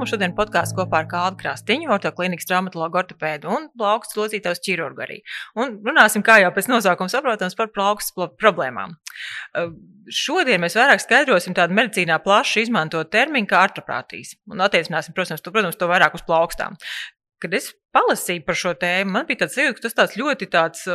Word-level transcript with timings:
Mums 0.00 0.14
šodien 0.14 0.32
podkāsts 0.32 0.72
kopā 0.72 1.02
ar 1.02 1.08
Kādu 1.10 1.36
Krāstiņu, 1.42 1.90
ortoklinikas 1.92 2.46
traumatologu 2.48 2.96
ortopēdu 3.02 3.50
un 3.52 3.66
plaukstu 3.76 4.22
locītājs 4.22 4.62
ķirurgu 4.64 5.02
arī. 5.04 5.18
Un 5.60 5.74
runāsim, 5.84 6.24
kā 6.24 6.38
jau 6.40 6.48
pēc 6.56 6.70
nosaukuma 6.72 7.12
saprotams, 7.12 7.56
par 7.58 7.68
plaukstu 7.74 8.30
problēmām. 8.40 8.94
Šodien 10.08 10.64
mēs 10.64 10.78
vairāk 10.80 11.04
skaidrosim 11.04 11.52
tādu 11.58 11.76
medicīnā 11.76 12.16
plaši 12.24 12.64
izmantotu 12.64 13.12
terminu 13.12 13.50
kā 13.50 13.60
artroprātijas. 13.66 14.38
Un 14.48 14.64
attiecināsim, 14.64 15.12
protams, 15.12 15.44
to, 15.44 15.52
protams, 15.52 15.76
to 15.76 15.90
vairāk 15.92 16.16
uz 16.16 16.24
plaukstām. 16.24 16.80
Kad 17.44 17.60
es 17.60 17.68
palasīju 17.92 18.46
par 18.48 18.56
šo 18.56 18.72
tēmu, 18.80 19.18
man 19.18 19.28
bija 19.28 19.42
tāds 19.44 19.60
jūtas, 19.60 19.82
ka 19.82 19.88
tas 19.90 20.00
tāds 20.00 20.16
ļoti 20.16 20.48
tāds 20.48 20.88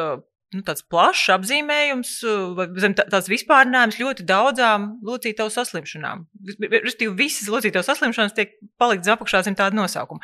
nu, 0.55 0.63
tāds 0.65 0.85
plašs 0.91 1.33
apzīmējums, 1.35 2.11
vai 2.57 2.67
tāds 2.97 3.29
vispārinājums 3.31 3.99
ļoti 4.01 4.25
daudzām 4.27 4.87
locītavu 5.05 5.51
saslimšanām. 5.53 6.25
Respektīvi, 6.71 7.13
visas 7.19 7.51
locītavu 7.51 7.85
saslimšanas 7.85 8.35
tiek 8.37 8.55
paliktas 8.81 9.13
apakšā 9.15 9.43
zem 9.45 9.57
tāda 9.59 9.77
nosaukuma. 9.77 10.23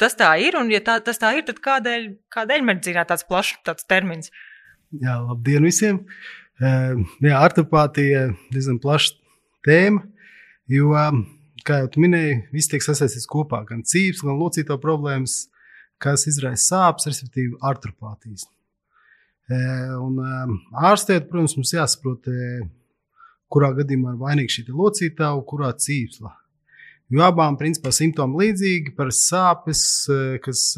Tas 0.00 0.16
tā 0.18 0.30
ir, 0.42 0.56
un 0.58 0.72
ja 0.72 0.80
tā, 0.84 1.00
tas 1.04 1.20
tā 1.22 1.34
ir, 1.38 1.46
tad 1.48 1.60
kādēļ, 1.64 2.08
kādēļ 2.34 2.66
medicīnā 2.70 3.06
tāds 3.10 3.26
plašs 3.28 3.58
tāds 3.66 3.86
termins? 3.90 4.32
Jā, 4.94 5.18
labdien 5.26 5.66
visiem! 5.66 6.02
Jā, 6.62 7.38
artopātija 7.40 8.28
ir 8.28 8.34
diezgan 8.54 8.78
plaša 8.82 9.16
tēma, 9.66 10.04
jo, 10.70 10.92
kā 11.66 11.80
jau 11.82 12.04
minēju, 12.04 12.44
viss 12.54 12.70
tiek 12.70 12.84
sasaistīts 12.84 13.26
kopā. 13.30 13.64
Gan 13.66 13.82
cīps, 13.82 14.22
gan 14.22 14.38
locītavu 14.38 14.78
problēmas, 14.82 15.48
kas 16.02 16.28
izraisa 16.30 16.68
sāpes, 16.68 17.08
respektīvi 17.10 17.58
artopātijas. 17.64 18.46
Un 19.50 20.20
ārstēt, 20.72 21.28
protams, 21.28 21.56
mums 21.58 21.74
jāsaprot, 21.74 22.30
kurā 23.52 23.74
gadījumā 23.76 24.14
ir 24.14 24.22
vainīga 24.22 24.54
šī 24.56 24.66
locītava, 24.72 25.42
kurā 25.48 25.74
cīpsla. 25.76 26.32
Jo 27.12 27.26
abām 27.26 27.58
principā 27.60 27.92
simptomi 27.92 28.40
līdzīgi 28.40 28.94
par 28.96 29.12
sāpes, 29.12 29.82
kas 30.42 30.70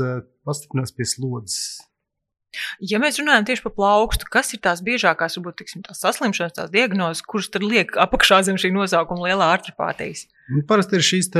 pastiprinās 0.47 0.91
pie 0.97 1.07
slodzes. 1.07 1.77
Ja 2.81 2.99
mēs 3.03 3.19
runājam 3.21 3.47
tieši 3.47 3.63
par 3.67 3.75
plaukstu, 3.77 4.27
kas 4.33 4.51
ir 4.57 4.63
tās 4.65 4.81
biežākās, 4.85 5.37
varbūt 5.39 5.59
tiksim, 5.61 5.83
tās 5.87 6.01
saslimšanas, 6.03 6.55
tās 6.57 6.73
diagnozes, 6.73 7.23
kuras 7.29 7.51
tad 7.53 7.65
liek 7.67 7.93
apakšā 8.01 8.41
zem 8.49 8.59
šī 8.61 8.73
nosaukuma 8.75 9.29
lielā 9.29 9.51
artropātijas? 9.59 10.25
Nu, 10.49 10.63
parasti 10.69 10.97
ir 10.97 11.05
šīs 11.05 11.31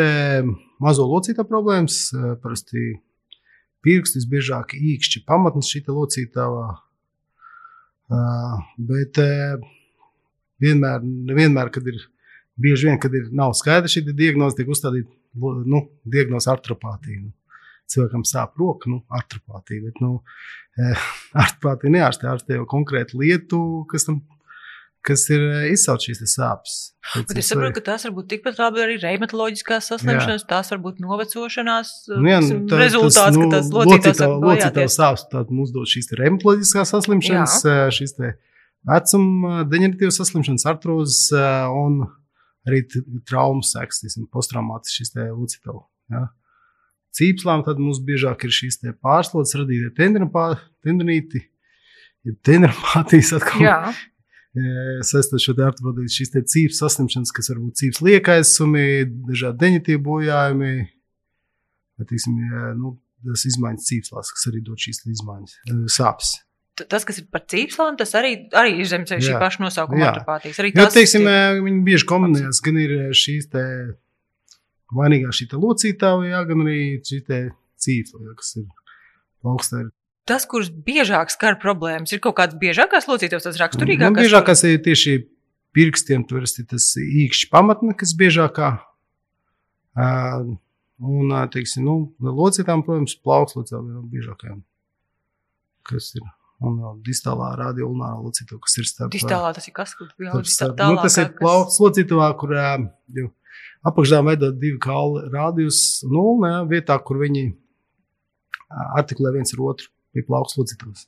mazo 0.83 1.07
locītāju 1.09 1.49
problēmas, 1.49 2.01
parasti 2.43 2.85
pirksti, 3.87 4.21
visbiežāk 4.21 4.77
īkšķi 4.77 5.25
pamatnes 5.29 5.71
šī 5.73 5.87
locītāja 5.89 6.67
Bet 8.09 9.19
vienmēr, 10.63 11.07
vienmēr, 11.37 11.73
kad 11.75 11.89
ir 11.91 11.99
bieži 12.57 12.91
vien, 12.91 13.01
kad 13.03 13.15
ir 13.15 13.29
nav 13.37 13.55
skaidra 13.59 13.91
šī 13.91 14.05
diagnoze, 14.13 14.57
tiek 14.59 14.71
uzstādīta 14.73 15.11
nu, 15.69 15.83
diagnoze 16.09 16.51
artropātija. 16.53 17.25
Nu, 17.25 17.35
cilvēkam 17.91 18.25
sāp 18.27 18.57
roka, 18.61 18.91
nu, 18.91 19.03
artropātija. 19.15 19.89
Bet, 19.89 20.01
nu, 20.05 20.21
artropātija 21.45 21.97
neārstē, 21.99 22.31
ārstē 22.33 22.61
jau 22.61 22.69
konkrētu 22.71 23.21
lietu, 23.23 23.61
kas 23.91 24.09
tam 24.09 24.23
kas 25.07 25.25
ir 25.33 25.43
izsaucis 25.71 26.19
šīs 26.19 26.35
sāpes. 26.37 26.75
Bet 27.15 27.39
es 27.41 27.51
saprotu, 27.51 27.77
ka 27.79 27.85
tās 27.93 28.05
var 28.07 28.15
būt 28.17 28.29
tikpat 28.33 28.59
labi 28.61 28.83
arī 28.83 28.97
reumatoloģiskās 29.03 29.91
saslimšanas, 29.93 30.43
jā. 30.43 30.49
tās 30.51 30.73
var 30.73 30.81
būt 30.83 30.99
novecošanās 31.05 31.93
nu, 32.13 32.31
jā, 32.31 32.41
nu, 32.43 32.59
tā, 32.71 32.81
rezultāts, 32.83 33.19
tas, 33.19 33.37
nu, 33.39 33.45
ka 33.47 33.61
tas 33.61 33.71
locītājs 33.77 34.23
locītājs 34.43 34.97
sāpes, 34.99 35.27
tad 35.33 35.53
mums 35.55 35.75
dod 35.75 35.91
šīs 35.91 36.11
reumatoloģiskās 36.19 36.95
saslimšanas, 36.95 37.59
jā. 37.63 37.77
šīs 37.99 38.17
te 38.19 38.33
vecuma 38.91 39.61
deģeneratīvas 39.71 40.19
saslimšanas, 40.23 40.67
artrozes 40.73 41.21
un 41.37 42.03
arī 42.67 42.83
traumas 43.29 43.71
sekas, 43.77 44.03
posttraumātisks 44.35 44.99
šis 45.03 45.15
te 45.15 45.29
locītājs. 45.31 45.87
Ja. 46.17 46.27
Cīpslām 47.17 47.63
tad 47.65 47.79
mums 47.81 48.03
biežāk 48.05 48.45
ir 48.45 48.53
šīs 48.53 48.83
pārslodzes 48.99 49.63
radītie 49.63 49.95
tendinīti, 49.97 51.47
ja 52.27 52.37
tendinopātijas 52.45 53.37
atkal. 53.39 53.63
Jā 53.63 53.81
saistot 55.07 55.43
šo 55.43 55.55
artrodītu, 55.67 56.13
šīs 56.19 56.33
cīņas 56.37 56.81
saslimšanas, 56.83 57.33
kas 57.37 57.51
var 57.53 57.61
būt 57.65 57.81
cīņas 57.83 58.03
liekaisumi, 58.07 58.87
dažādi 59.29 59.63
deņķi 59.65 59.99
bojājumi. 60.07 60.73
Bet, 61.97 62.09
tiksim, 62.13 62.39
nu, 62.81 62.97
tas 63.27 63.47
izmaiņas 63.49 63.89
cīņas, 63.91 64.33
kas 64.37 64.49
arī 64.51 64.63
dod 64.65 64.81
šīs 64.81 65.03
izmaiņas, 65.13 65.57
sāpes. 65.93 66.35
Tas, 66.77 67.07
kas 67.09 67.23
ir 67.23 67.29
par 67.33 67.45
cīņām, 67.49 67.97
tas 68.01 68.11
arī, 68.19 68.33
arī 68.57 68.75
ir 68.83 68.89
zem 68.89 69.07
šī 69.09 69.37
paša 69.41 69.63
nosaukuma 69.65 70.11
artropātijas. 70.11 70.61
Arī 70.61 70.75
tas, 70.77 70.91
jo, 70.91 70.97
teiksim, 70.99 71.29
ir... 71.31 71.63
viņi 71.65 71.85
bieži 71.87 72.09
kombinējas, 72.09 72.61
gan 72.65 72.81
ir 72.83 72.97
šīs 73.17 73.49
te 73.53 73.63
vainīgā 74.97 75.33
šī 75.35 75.49
locītāja, 75.57 76.33
jā, 76.35 76.43
gan 76.51 76.67
arī 76.67 76.81
šī 77.01 77.23
cīņa, 77.25 78.35
kas 78.37 78.53
ir 78.61 78.69
augstā 79.47 79.87
tas, 80.29 80.47
kurš 80.49 80.71
biežāk 80.87 81.31
skar 81.33 81.57
problēmas, 81.63 82.13
ir 82.15 82.21
kaut 82.25 82.37
kāds 82.41 82.59
biežākās 82.61 83.09
locītavas, 83.09 83.47
tas 83.47 83.59
raksturīgākais? 83.63 84.13
Nu, 84.13 84.27
biežākās 84.27 84.65
ir 84.69 84.81
tieši 84.85 85.17
pirkstiem, 85.77 86.25
tur 86.29 86.47
ir 86.47 86.69
tas 86.71 86.89
īkšķis 87.01 87.51
pamatne, 87.53 87.95
kas 87.99 88.15
biežākā. 88.19 88.73
Uh, 89.97 90.57
un, 91.01 91.37
teiksim, 91.53 91.87
nu, 91.87 91.97
locītām, 92.21 92.85
protams, 92.87 93.17
plaukslocām 93.25 93.87
ir 93.93 94.03
biežākajām. 94.13 94.61
Kas 95.87 96.13
ir? 96.19 96.27
Un 96.65 96.79
vēl 96.81 97.01
distālā 97.05 97.51
radioulnāra 97.61 98.17
locītava, 98.17 98.63
kas 98.65 98.79
ir 98.81 98.87
starp. 98.89 99.13
Distālā 99.13 99.51
tas 99.57 99.67
ir 99.69 99.75
kas, 99.77 99.93
kur 99.97 100.09
starp, 100.09 100.47
starp, 100.49 100.79
nu, 100.81 100.97
tas 101.05 101.19
ir 101.21 101.35
plauks 101.37 101.77
locītavā, 101.85 102.31
kur 102.41 102.55
uh, 102.57 103.27
apakšā 103.87 104.23
veidot 104.25 104.57
divi 104.57 104.81
kauli 104.81 105.27
rādījus 105.35 105.83
nulnē, 106.09 106.55
vietā, 106.71 106.97
kur 107.05 107.21
viņi 107.21 107.51
artikulē 108.97 109.37
viens 109.37 109.53
ar 109.53 109.63
otru 109.69 109.93
pie 110.17 110.25
plaukas 110.27 110.57
locītavas. 110.59 111.07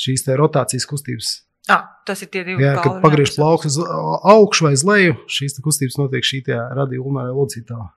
Šīs 0.00 0.26
rotācijas 0.38 0.86
kustības. 0.88 1.32
Ah, 1.70 1.84
tas 2.08 2.22
ir 2.24 2.30
tie 2.32 2.42
divi. 2.46 2.64
Jā, 2.64 2.78
kad 2.80 3.02
pagriež 3.02 3.34
plaukas 3.36 3.76
uz 3.76 3.90
augšu 4.32 4.66
vai 4.66 4.74
uz 4.78 4.84
leju, 4.86 5.16
šīs 5.30 5.58
kustības 5.62 5.98
notiek 6.00 6.26
šī 6.26 6.42
radioulmārā 6.48 7.34
locītavā. 7.36 7.90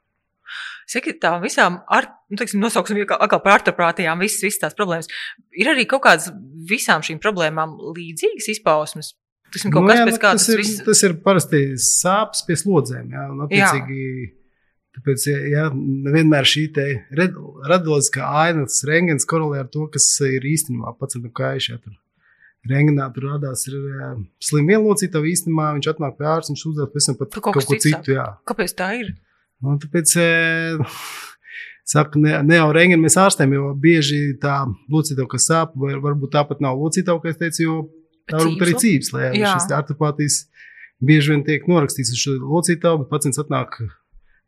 Saki, 0.90 1.16
tā 1.18 1.38
visām, 1.42 1.80
ar, 1.96 2.10
nu, 2.30 2.38
teiksim, 2.38 2.60
nosauksim 2.62 3.00
atkal 3.06 3.40
par 3.42 3.56
artoprātijām, 3.56 4.20
visas, 4.22 4.44
visas 4.44 4.60
tās 4.62 4.76
problēmas. 4.78 5.08
Ir 5.56 5.72
arī 5.72 5.88
kaut 5.90 6.04
kādas 6.04 6.28
visām 6.70 7.06
šīm 7.06 7.22
problēmām 7.24 7.78
līdzīgas 7.96 8.52
izpausmes. 8.58 9.14
Tiksim, 9.54 9.72
nu, 9.72 9.86
kas 9.88 10.02
jā, 10.02 10.06
nu, 10.10 10.14
tas, 10.18 10.22
tas 10.44 10.52
ir. 10.52 10.60
Viss... 10.60 10.84
Tas 10.84 11.04
ir 11.08 11.16
parasti 11.24 11.64
sāpes 11.80 12.44
pie 12.46 12.60
slodzēm, 12.60 13.16
jā, 13.16 13.26
un 13.32 13.46
attiecīgi. 13.48 14.00
Jā 14.04 14.32
Tāpēc, 14.94 15.26
ja, 15.26 15.38
ja 15.50 15.64
nevienmēr 15.74 16.46
šī 16.46 16.68
radioloģiskā 17.18 18.28
aina, 18.44 18.68
tas 18.70 18.84
rengens 18.86 19.26
korelē 19.30 19.64
ar 19.64 19.70
to, 19.74 19.88
kas 19.94 20.06
ir 20.28 20.46
īstenībā 20.46 20.94
pats 21.00 21.18
ar 21.18 21.26
kājušā. 21.40 21.80
Tur 21.82 21.98
rengenā 22.70 23.10
tur 23.16 23.32
radās 23.32 23.66
ir 23.68 23.76
slim 24.44 24.70
vienlocītava 24.70 25.28
īstenībā, 25.32 25.72
viņš 25.78 25.90
atnāk 25.94 26.18
pie 26.20 26.30
ārsta, 26.30 26.54
viņš 26.54 26.66
uzdod 26.70 26.94
pēc 26.94 27.10
tam 27.10 27.20
pat 27.20 27.34
kaut, 27.36 27.50
kaut 27.58 27.70
ko 27.70 27.80
citu. 27.82 28.16
Jā. 28.16 28.28
Kāpēc 28.50 28.76
tā 28.78 28.92
ir? 29.02 29.12
Nu, 29.64 29.76
tāpēc, 29.82 30.14
saka, 31.96 32.22
ne, 32.22 32.38
ne 32.46 32.62
jau 32.62 32.70
rengeni 32.76 33.02
mēs 33.04 33.18
ārstēm, 33.20 33.58
jo 33.58 33.74
bieži 33.80 34.22
tā 34.42 34.62
locītava, 34.92 35.28
kas 35.34 35.50
sāp, 35.50 35.76
vai 35.80 35.96
varbūt 36.04 36.36
tāpat 36.38 36.64
nav 36.64 36.80
locītava, 36.80 37.22
kā 37.24 37.34
es 37.34 37.42
teicu, 37.42 37.66
jo 37.66 37.82
tā 38.30 38.40
varbūt 38.40 38.66
arī 38.68 38.78
cīps, 38.86 39.12
lai 39.16 39.34
šis 39.42 39.70
artopātijas 39.76 40.44
bieži 41.04 41.34
vien 41.34 41.44
tiek 41.48 41.68
norakstīts 41.68 42.14
uz 42.16 42.22
šo 42.22 42.38
locītavu, 42.44 43.04
bet 43.04 43.12
pacients 43.12 43.42
atnāk 43.42 43.82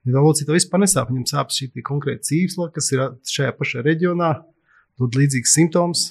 Ja 0.06 0.22
locīta 0.22 0.54
vispār 0.54 0.84
nesāp, 0.84 1.10
viņam 1.10 1.26
sāp 1.32 1.54
šī 1.54 1.72
konkrēta 1.86 2.28
cīpsla, 2.28 2.70
kas 2.76 2.92
ir 2.94 3.08
šajā 3.32 3.56
pašā 3.58 3.82
reģionā, 3.86 4.36
dod 5.02 5.18
līdzīgs 5.18 5.56
simptoms, 5.58 6.04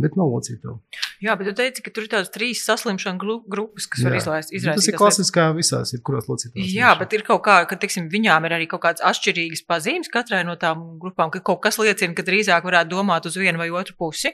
bet 0.00 0.16
nav 0.18 0.28
locīta. 0.30 0.76
Jā, 1.24 1.34
bet 1.40 1.50
tu 1.50 1.54
teici, 1.56 1.82
ka 1.84 1.92
tur 1.94 2.06
ir 2.06 2.12
tādas 2.12 2.30
trīs 2.32 2.62
saslimšanu 2.68 3.40
grupas, 3.50 3.88
kas 3.90 4.02
Jā. 4.02 4.08
var 4.08 4.18
izlaist, 4.18 4.52
izraisīt. 4.54 4.84
Tas 4.84 4.92
ir 4.92 4.98
klasiskā 5.00 5.48
visās, 5.56 5.94
jebkurās 5.96 6.28
locītās. 6.30 6.70
Jā, 6.72 6.92
bet 7.00 7.16
ir 7.16 7.24
kaut 7.26 7.42
kā, 7.46 7.58
ka, 7.68 7.80
teiksim, 7.80 8.08
viņām 8.12 8.46
ir 8.48 8.56
arī 8.58 8.68
kaut 8.70 8.84
kādas 8.84 9.04
atšķirīgas 9.08 9.64
pazīmes 9.68 10.12
katrai 10.12 10.44
no 10.48 10.56
tām 10.60 11.00
grupām, 11.02 11.32
ka 11.34 11.42
kaut 11.44 11.62
kas 11.64 11.80
liecina, 11.80 12.16
ka 12.16 12.24
drīzāk 12.26 12.66
varētu 12.68 12.92
domāt 12.92 13.28
uz 13.28 13.36
vienu 13.40 13.60
vai 13.60 13.68
otru 13.72 13.96
pusi. 13.98 14.32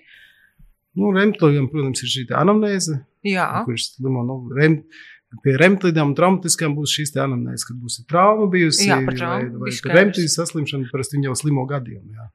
Nu, 0.96 1.10
remtogam, 1.12 1.68
protams, 1.72 2.02
ir 2.02 2.12
šī 2.12 2.26
anamnēze. 2.36 3.00
Jā. 3.26 3.48
Kurš 3.66 3.90
slimo, 3.96 4.22
nu, 4.24 4.38
rem, 4.56 4.80
Pie 5.44 5.56
remtlīdām 5.60 6.12
un 6.12 6.16
traumatiskām 6.16 6.74
būs 6.76 6.94
šīs 6.96 7.14
anamnēs, 7.18 7.66
kad 7.68 7.76
būs 7.82 8.00
trauma 8.10 8.46
bijusi 8.52 8.88
jā, 8.88 8.98
traumu, 9.10 9.62
vai, 9.64 9.72
vai 9.74 9.94
remtlīdas 9.98 10.36
saslimšana, 10.38 10.88
parasti 10.92 11.20
jau 11.24 11.34
slimo 11.38 11.66
gadiem. 11.68 12.02
Jā. 12.14 12.28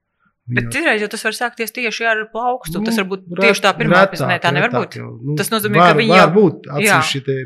Bet 0.52 0.68
citreiz 0.74 1.04
jau 1.04 1.10
tas 1.12 1.24
var 1.28 1.36
sākties 1.38 1.74
tieši 1.76 2.08
ar 2.12 2.22
plaukstu. 2.34 2.80
Nu, 2.80 2.88
tas 2.88 2.98
var 3.00 3.08
būt 3.12 3.28
tieši 3.40 3.64
tā 3.64 3.72
pirmā 3.78 4.04
pēcpusdienā. 4.04 4.40
Tā 4.44 4.52
nevar 4.56 4.74
būt. 4.74 4.98
Jau, 5.00 5.12
nu, 5.22 5.36
tas 5.40 5.52
nozīmē, 5.54 5.80
var, 5.80 5.94
ka 5.94 6.00
viņi 6.00 6.12
jau 6.12 6.26
var 6.26 6.34
būt 6.36 6.70
atsevišķi 6.76 7.36
e, 7.38 7.46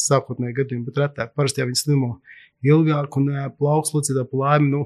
sākotnēji 0.00 0.56
gadījumi, 0.58 0.86
bet 0.88 1.00
retāk. 1.04 1.32
Parasti 1.38 1.62
jau 1.62 1.68
viņi 1.70 1.80
slimo 1.80 2.10
ilgāk 2.66 3.16
un 3.20 3.30
e, 3.32 3.46
plaukslocītā 3.62 4.26
plājumi. 4.32 4.72
Nu, 4.74 4.82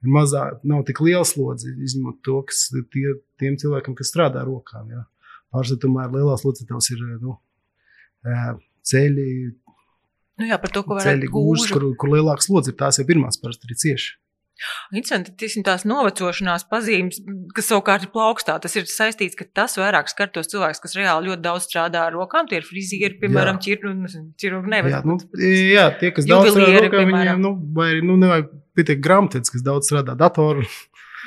ir 0.00 0.14
mazāk, 0.14 0.62
nav 0.72 0.86
tik 0.88 1.02
liela 1.04 1.26
slodze, 1.28 1.74
izņemot 1.74 2.22
to, 2.24 2.38
kas 2.48 2.68
tie, 2.94 3.16
tiem 3.42 3.58
cilvēkiem, 3.60 3.98
kas 3.98 4.14
strādā 4.14 4.46
rokām. 4.46 4.88
Pārsvarā 5.52 5.82
tomēr 5.82 6.14
lielās 6.14 6.46
locītājs 6.46 6.92
ir 6.94 7.04
nu, 7.20 7.36
e, 8.24 8.38
ceļi, 8.90 9.30
Nu 10.40 10.48
jā, 10.48 10.56
par 10.56 10.72
to, 10.72 10.80
ko 10.86 10.96
ceļi 10.96 11.28
gūžas, 11.28 11.68
kur, 11.74 11.84
kur 12.00 12.14
lielāks 12.14 12.48
slodzi 12.48 12.72
ir, 12.72 12.80
tās 12.80 12.96
jau 12.96 13.04
pirmās 13.08 13.36
parasti 13.42 13.68
ir 13.68 13.80
cieši. 13.82 14.12
Interesanti, 14.92 15.32
tiesim, 15.40 15.62
tās 15.64 15.86
novecošanās 15.88 16.66
pazīmes, 16.68 17.20
kas 17.56 17.70
savukārt 17.70 18.04
ir 18.04 18.10
plaukstā. 18.12 18.58
Tas 18.60 18.74
ir 18.76 18.84
saistīts, 18.88 19.36
ka 19.38 19.46
tas 19.56 19.78
vairāk 19.80 20.10
skar 20.12 20.28
tos 20.32 20.50
cilvēkus, 20.52 20.82
kas 20.84 20.96
reāli 20.98 21.30
ļoti 21.30 21.44
daudz 21.46 21.64
strādā 21.64 22.02
ar 22.08 22.16
rokām. 22.16 22.48
Tie 22.48 22.58
ir 22.60 22.66
frizieri, 22.68 23.16
piemēram, 23.22 23.60
ķirurgi. 23.64 24.02
Nu, 24.04 24.90
jā, 24.92 25.00
nu, 25.08 25.16
jā, 25.40 25.86
tie, 26.00 26.12
kas 26.16 26.28
daudz 26.28 26.52
strādā 26.52 26.76
ar 26.76 26.86
rokām, 26.88 27.12
viņiem, 27.14 27.40
nu, 27.40 27.54
vai 27.76 27.88
nu, 28.04 28.18
nevajag 28.20 28.52
pietiek 28.76 29.00
grāmatvedis, 29.04 29.52
kas 29.54 29.64
daudz 29.64 29.88
strādā 29.88 30.16
datoru. 30.18 30.66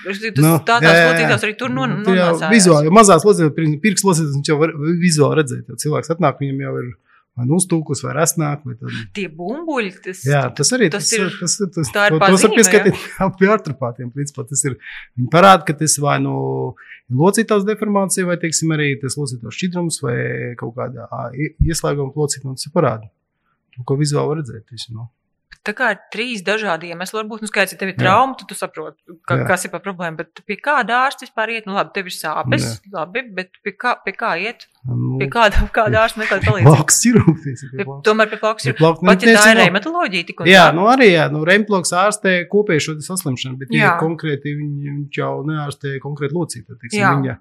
Tas 0.03 0.19
nu, 0.41 0.57
tādās 0.67 0.97
locītās 0.99 1.43
arī 1.45 1.53
tur 1.55 1.71
nonāca. 1.71 2.49
Vizuāli, 2.51 2.89
jo 2.89 2.91
mazās 2.91 3.23
locītās, 3.23 3.53
pirks 3.79 4.03
locītās, 4.03 4.33
viņš 4.35 4.49
jau 4.49 4.57
var 4.59 4.73
vizuāli 4.99 5.37
redzēt, 5.39 5.69
jo 5.69 5.77
cilvēks 5.79 6.11
atnāk, 6.11 6.41
viņam 6.41 6.59
jau 6.65 6.73
ir 6.81 6.89
nu 7.41 7.57
uztūkus, 7.57 8.03
vai 8.05 8.13
resnāk. 8.19 8.61
Vai 8.67 8.75
tad... 8.77 8.97
Tie 9.17 9.25
bumbuļi, 9.33 9.93
tas, 10.05 10.21
jā, 10.27 10.43
tas 10.55 10.73
arī 10.77 10.89
tas, 10.93 11.07
tas 11.09 11.15
ir. 11.17 11.25
Tas, 11.39 11.55
tas, 11.59 11.71
tas, 11.77 11.91
tā 11.95 12.05
ir 12.09 12.17
pazīme, 12.21 12.37
tos 12.37 12.45
var 12.45 12.55
pieskaitīt 12.59 13.39
pie 13.39 13.49
artropātiem. 13.55 14.11
Principā 14.13 14.45
tas 14.49 14.61
ir. 14.69 14.77
Viņi 15.17 15.31
parāda, 15.33 15.65
ka 15.67 15.77
tas 15.79 15.97
vai 16.03 16.19
nu 16.21 16.35
locītās 17.23 17.65
deformācija, 17.67 18.27
vai, 18.29 18.37
teiksim, 18.41 18.75
arī 18.75 18.93
tas 19.01 19.17
locītās 19.19 19.57
šķidrums, 19.57 19.99
vai 20.05 20.17
kaut 20.59 20.77
kādā 20.77 21.09
ieslēguma 21.33 22.13
locītājā. 22.13 22.55
Tas 22.59 22.73
parāda 22.75 23.09
to, 23.73 23.85
ko 23.87 23.97
vizuāli 23.99 24.39
redzēt. 24.41 24.67
Tieši, 24.69 24.93
no. 24.93 25.09
Tā 25.63 25.73
kā 25.77 25.91
ir 25.93 25.99
trīs 26.13 26.41
dažādi 26.45 26.89
iemesli. 26.91 27.17
Varbūt, 27.19 27.43
nu, 27.43 27.49
skaidrs, 27.49 27.75
ja 27.75 27.79
tev 27.79 27.91
ir 27.91 27.97
trauma, 27.99 28.35
tad 28.39 28.49
tu 28.49 28.57
saproti, 28.57 28.97
ka, 29.27 29.37
Jā. 29.39 29.45
kas 29.51 29.65
ir 29.67 29.71
par 29.73 29.83
problēmu. 29.85 30.17
Bet 30.19 30.41
pie 30.47 30.57
kāda 30.59 31.03
ārsta 31.05 31.27
vispār 31.27 31.53
iet? 31.53 31.67
Nu, 31.69 31.75
labi, 31.77 31.93
tev 31.95 32.09
ir 32.09 32.15
sāpes, 32.15 32.65
Jā. 32.65 32.91
labi, 32.97 33.23
bet 33.37 33.61
pie 33.63 33.75
kā, 33.79 33.93
pie 34.03 34.15
kā 34.17 34.33
iet? 34.41 34.67
Nu, 34.89 35.15
pie 35.21 35.29
kāda, 35.31 35.63
kāda 35.77 36.01
ārsta 36.03 36.23
meklēt 36.23 36.43
palīdzību? 36.47 36.73
Plauks 36.73 36.99
ķirurgs. 37.05 37.63
Tomēr 38.09 38.33
pie 38.33 38.41
plauks 38.41 38.67
ir. 38.67 38.77
Pat 38.81 39.27
ja 39.27 39.37
tā 39.37 39.45
ir 39.53 39.61
reumatoloģija, 39.61 40.27
tik 40.31 40.43
un 40.43 40.51
Jā, 40.51 40.67
tā. 40.71 40.77
nu 40.79 40.89
arī, 40.91 41.13
jā, 41.13 41.29
nu, 41.31 41.45
reumatologs 41.47 41.95
ārstē 42.01 42.35
kopēju 42.51 42.87
šo 42.87 42.97
saslimšanu, 43.07 43.61
bet 43.61 43.73
jā. 43.75 43.95
konkrēti 44.01 44.57
viņi, 44.57 44.97
viņš 44.99 45.23
jau 45.23 45.33
neārstē 45.47 45.97
konkrēti 46.03 46.39
locītu. 46.39 46.79
Viņa 46.91 47.39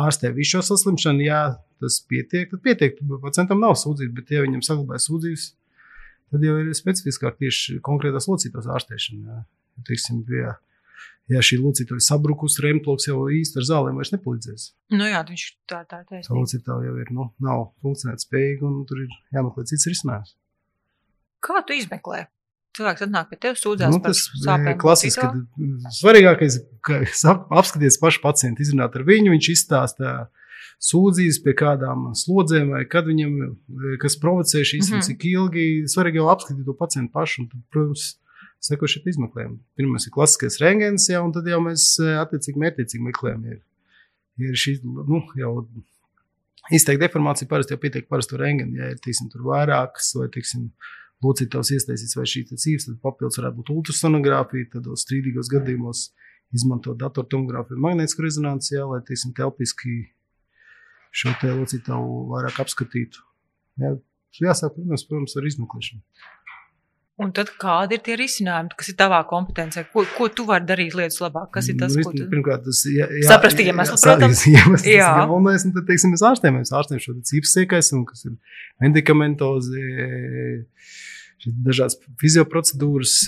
ārstē 0.00 0.30
visu 0.34 0.56
šo 0.56 0.66
saslimšanu, 0.72 1.24
jā, 1.26 1.44
tas 1.82 2.00
pietiek, 2.10 2.50
tad 2.50 2.62
pietiek. 2.64 2.98
Pacientam 3.22 3.62
nav 3.62 3.76
sūdzība, 3.80 4.20
bet 4.20 4.34
ja 4.34 4.44
viņam 4.44 4.62
saglabājas 4.64 5.08
sūdzības, 5.10 5.46
tad 6.32 6.46
jau 6.46 6.56
ir 6.62 6.72
specifiskāk 6.76 7.38
tieši 7.40 7.78
konkrētās 7.86 8.28
locītavas 8.30 8.68
ārstēšana. 8.76 9.22
Jā. 9.30 9.40
Teiksim, 9.88 10.20
jā, 10.34 10.54
ja 11.32 11.44
šī 11.44 11.60
locītava 11.62 12.00
ir 12.00 12.04
sabrukusi, 12.04 12.62
remploks 12.64 13.08
jau 13.08 13.22
īsti 13.32 13.60
ar 13.60 13.68
zālēm 13.68 14.00
vairs 14.00 14.12
nepalīdzēs. 14.14 14.66
Nu 14.96 15.08
jā, 15.08 15.22
viņš 15.28 15.46
tā, 15.70 15.82
tā 15.88 16.02
taisnība. 16.02 16.26
Tā 16.26 16.36
locītava 16.36 16.84
jau 16.88 16.96
ir, 17.00 17.14
nu, 17.16 17.30
nav 17.44 17.70
funkcionēt 17.84 18.26
spējīga 18.26 18.68
un 18.68 18.82
tur 18.88 19.04
ir 19.04 19.16
jāmeklē 19.36 19.64
cits 19.70 19.88
risinājums. 19.90 20.36
Kā 21.44 21.62
tu 21.64 21.76
izmeklē? 21.78 22.26
Cilvēks 22.76 23.02
atnāk 23.02 23.30
pie 23.32 23.38
tevis, 23.42 23.62
sūdzās 23.64 23.90
nu, 23.90 23.98
tas, 24.04 24.20
par 24.30 24.42
sāpēm. 24.44 24.76
Klasiski, 24.78 25.24
svarīgākais, 25.96 26.60
ka 26.86 27.00
apskaties 27.60 27.98
pašu 28.02 28.22
pacientu, 28.22 28.62
izrunāt 28.62 28.94
ar 28.98 29.06
viņu, 29.08 29.32
viņš 29.34 29.48
izstāsta 29.56 30.12
sūdzības 30.80 31.38
pie 31.44 31.54
kādām 31.58 32.08
slodzēm, 32.16 32.72
vai 32.74 32.86
kad 32.88 33.08
viņam, 33.08 33.36
kas 34.00 34.16
provocē 34.20 34.62
šīs, 34.64 34.88
mm 34.88 34.96
-hmm. 34.96 35.06
cik 35.06 35.26
ilgi. 35.28 35.66
Svarīgi 35.92 36.22
jau 36.22 36.30
apskatīt 36.32 36.64
to 36.64 36.74
pacientu 36.76 37.12
pašu, 37.12 37.42
un, 37.42 37.48
tad, 37.52 37.64
protams, 37.74 38.06
sekoši 38.64 39.02
izmeklējumi. 39.12 39.58
Pirmais 39.76 40.06
ir 40.06 40.14
klasiskais 40.14 40.60
rengens, 40.60 41.08
ja, 41.08 41.22
un 41.24 41.32
tad 41.32 41.48
jau 41.48 41.60
mēs 41.64 41.96
attiecīgi 42.00 42.60
mērķiecīgi 42.60 43.06
meklējam. 43.08 43.44
Ir, 43.52 43.60
ir 44.40 44.56
šī, 44.56 44.78
nu, 44.84 45.22
jau 45.36 45.52
izteikti 46.72 47.04
deformācija 47.04 47.48
parasti 47.48 47.74
jau 47.74 47.80
pietiek 47.80 48.08
parasto 48.08 48.36
rengenu, 48.40 48.76
ja 48.80 48.90
ir, 48.92 49.00
tīsim, 49.04 49.28
tur 49.32 49.44
vairākas, 49.48 50.12
vai, 50.16 50.28
tiksim, 50.32 50.70
locītājs 51.24 51.74
iesaistīts 51.76 52.16
vai 52.16 52.26
šī 52.28 52.46
cīvs, 52.52 52.88
tad 52.88 53.00
papildus 53.04 53.40
varētu 53.40 53.60
būt 53.60 53.72
ultrasonogrāfija, 53.74 54.70
tad 54.76 54.88
strīdīgos 55.02 55.50
gadījumos 55.52 56.06
izmantot 56.56 56.98
datortomogrāfiju, 57.00 57.80
magnētisku 57.84 58.24
rezonanci, 58.24 58.74
jā, 58.74 58.86
lai, 58.88 59.02
teiksim, 59.06 59.34
telpiski 59.36 59.98
šo 61.10 61.32
te 61.40 61.52
locītavu 61.52 62.26
vairāk 62.30 62.60
apskatītu. 62.64 63.24
Jā, 63.80 63.94
jāsāk, 64.42 64.76
protams, 64.76 65.06
protams, 65.08 65.36
ar 65.38 65.48
izmeklēšanu. 65.50 66.02
Un 67.20 67.34
tad 67.36 67.50
kādi 67.60 67.98
ir 67.98 68.00
tie 68.04 68.14
risinājumi, 68.16 68.72
kas 68.80 68.88
ir 68.88 68.96
tavā 68.96 69.18
kompetencē? 69.28 69.82
Ko, 69.92 70.06
ko 70.16 70.30
tu 70.32 70.46
vari 70.48 70.64
darīt 70.64 70.94
lietas 70.96 71.18
labāk? 71.20 71.50
Kas 71.52 71.68
ir 71.68 71.76
tas, 71.80 71.92
nu, 71.92 72.04
ko 72.06 72.14
tu 72.16 72.24
pirmkārt, 72.30 72.64
tas 72.64 72.80
jā, 72.88 73.10
jā, 73.12 73.26
saprast 73.28 73.60
iemeslu, 73.60 73.98
protams? 74.00 74.44
Iemesls, 74.48 74.86
jā. 74.88 75.10
galvenais, 75.18 75.66
un 75.68 75.74
tad, 75.74 75.84
teiksim, 75.90 76.14
mēs 76.14 76.24
ārstējam, 76.30 76.56
mēs 76.62 76.72
ārstējam 76.78 77.02
šo 77.04 77.16
cīpes 77.28 77.52
iekaisumu, 77.60 78.06
kas 78.08 78.24
ir 78.24 78.38
medikamentozi, 78.80 79.84
dažādas 81.68 82.00
fizioprocedūras, 82.24 83.18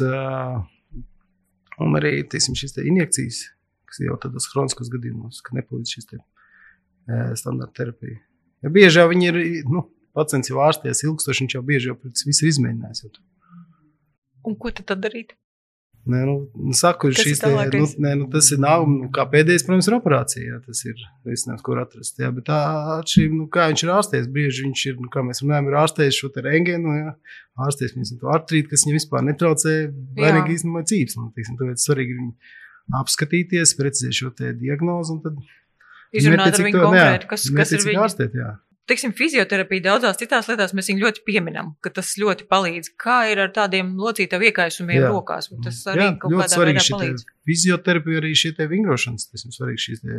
un 1.85 2.00
arī, 2.00 2.14
teiksim, 2.32 2.56
šīs 2.56 2.78
te 2.78 2.87
injekcijas, 2.88 3.44
kas 3.93 4.00
jau 4.06 4.17
tādos 4.25 4.49
hroniskos 4.55 4.88
gadījumos, 4.94 5.44
ka 5.44 5.58
nepalīdz 5.58 5.99
šīs 5.99 6.08
te 6.14 6.23
standarta 7.38 7.82
terapija. 7.82 8.20
Ja 8.62 8.70
bieži 8.72 9.02
jau 9.02 9.08
viņi 9.10 9.28
ir, 9.32 9.38
nu, 9.72 9.87
pacients 10.16 10.50
jau 10.50 10.62
ārsties 10.62 11.04
ilgstoši, 11.06 11.44
viņš 11.44 11.58
jau 11.58 11.62
bieži 11.66 11.90
jau 11.90 11.99
pēc 11.99 12.26
visu 12.28 12.49
izmēģinājis. 12.50 13.22
Un 14.46 14.58
ko 14.58 14.75
tad 14.75 14.99
darīt? 15.02 15.37
Nē, 16.02 16.25
nu, 16.26 16.32
nu 16.58 16.72
saku, 16.75 17.12
šīs, 17.14 17.38
te, 17.38 17.49
nu, 17.52 17.84
nē, 18.02 18.12
nu, 18.19 18.25
tas 18.31 18.49
ir 18.50 18.58
nav, 18.62 18.88
nu, 18.90 19.06
kā 19.14 19.22
pēdējais, 19.31 19.62
protams, 19.69 19.87
ir 19.87 19.94
operācija. 19.94 20.46
Jā, 20.49 20.56
tas 20.64 20.81
ir 20.82 20.99
risinājums, 21.28 21.62
kur 21.62 21.78
atrast. 21.78 22.19
Jā, 22.19 22.32
bet 22.34 22.49
tā 22.49 22.58
atšķirība, 22.96 23.38
nu, 23.38 23.46
kā 23.54 23.69
viņš 23.70 23.84
ir 23.84 23.93
ārsties, 23.94 24.26
brīži 24.34 24.64
viņš 24.66 24.82
ir, 24.90 24.96
nu, 24.99 25.10
kā 25.14 25.22
mēs 25.22 25.44
runājam, 25.44 25.69
ir 25.70 25.78
ārstējis 25.78 26.19
šo 26.19 26.32
te 26.34 26.43
rengenu, 26.43 26.96
jā, 26.96 27.12
ārsties 27.69 27.94
viņas 27.94 28.16
to 28.19 28.32
artrīt, 28.34 28.66
kas 28.72 28.82
viņam 28.82 28.99
vispār 28.99 29.22
netraucē, 29.28 29.76
vainīgi 30.19 30.56
īstenībā 30.56 30.82
cīps. 30.90 31.19
Nu, 31.20 31.31
teiksim, 31.37 31.60
tāpēc 31.62 31.87
svarīgi 31.87 32.19
viņu 32.19 32.34
apskatīties, 32.99 33.76
precizēt 33.78 34.19
šo 34.19 34.34
te 34.34 34.50
diagnozu 34.58 35.20
un 35.20 35.22
tad 35.22 35.38
izrunāt 36.12 36.59
ar 36.59 36.69
viņu 36.69 36.85
konkrēti, 36.85 37.31
kas, 37.31 37.49
kas 37.56 37.75
ir 37.76 37.85
viņa. 37.88 38.05
Ārstēt, 38.06 38.37
jā. 38.38 38.53
Teiksim, 38.91 39.12
fizioterapija 39.14 39.85
daudzās 39.85 40.19
citās 40.19 40.49
lietās 40.50 40.73
mēs 40.75 40.88
viņu 40.91 41.05
ļoti 41.05 41.23
pieminam, 41.25 41.69
ka 41.85 41.93
tas 41.94 42.17
ļoti 42.19 42.49
palīdz. 42.50 42.91
Kā 43.00 43.20
ir 43.31 43.38
ar 43.44 43.53
tādiem 43.55 43.93
locītavu 44.00 44.49
iekaisumiem 44.49 45.05
jā. 45.05 45.12
rokās? 45.12 45.53
Tas 45.62 45.79
arī 45.93 46.09
jā, 46.09 46.17
kaut 46.20 46.35
kādā 46.35 46.64
veidā 46.64 46.82
palīdz. 46.91 47.29
Fizioterapija 47.47 48.23
arī 48.25 48.32
šie 48.38 48.50
te 48.59 48.67
vingrošanas, 48.70 49.29
tas 49.31 49.47
ir 49.47 49.55
svarīgi 49.55 49.85
šīs 49.87 50.03
te 50.03 50.19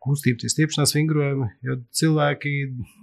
kustību, 0.00 0.40
tie 0.40 0.48
stiepšanās 0.48 0.94
vingrojumi, 0.96 1.50
jo 1.66 1.76
cilvēki, 2.00 2.54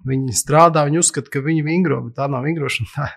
viņi 0.10 0.36
strādā, 0.38 0.88
viņi 0.88 1.02
uzskata, 1.04 1.30
ka 1.36 1.44
viņi 1.46 1.64
vingro, 1.68 2.02
bet 2.08 2.18
tā 2.18 2.26
nav 2.32 2.48
vingrošana, 2.48 2.90
tā, 2.98 3.08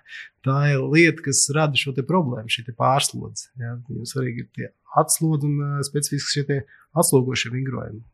tā 0.45 0.59
ir 0.75 0.85
lieta, 0.93 1.25
kas 1.25 1.47
rada 1.57 1.81
šo 1.81 1.95
problēmu, 1.97 2.53
šī 2.53 2.69
pārslodze. 2.77 3.49
Jā, 3.61 3.79
svarīgi 4.12 4.45
ir 4.45 4.50
tie 4.57 4.71
atslodzi 5.00 5.49
un 5.49 5.81
specifiski 5.87 6.37
šie 6.37 6.62
atslogošie 7.00 7.55
vingrojumi. 7.55 8.05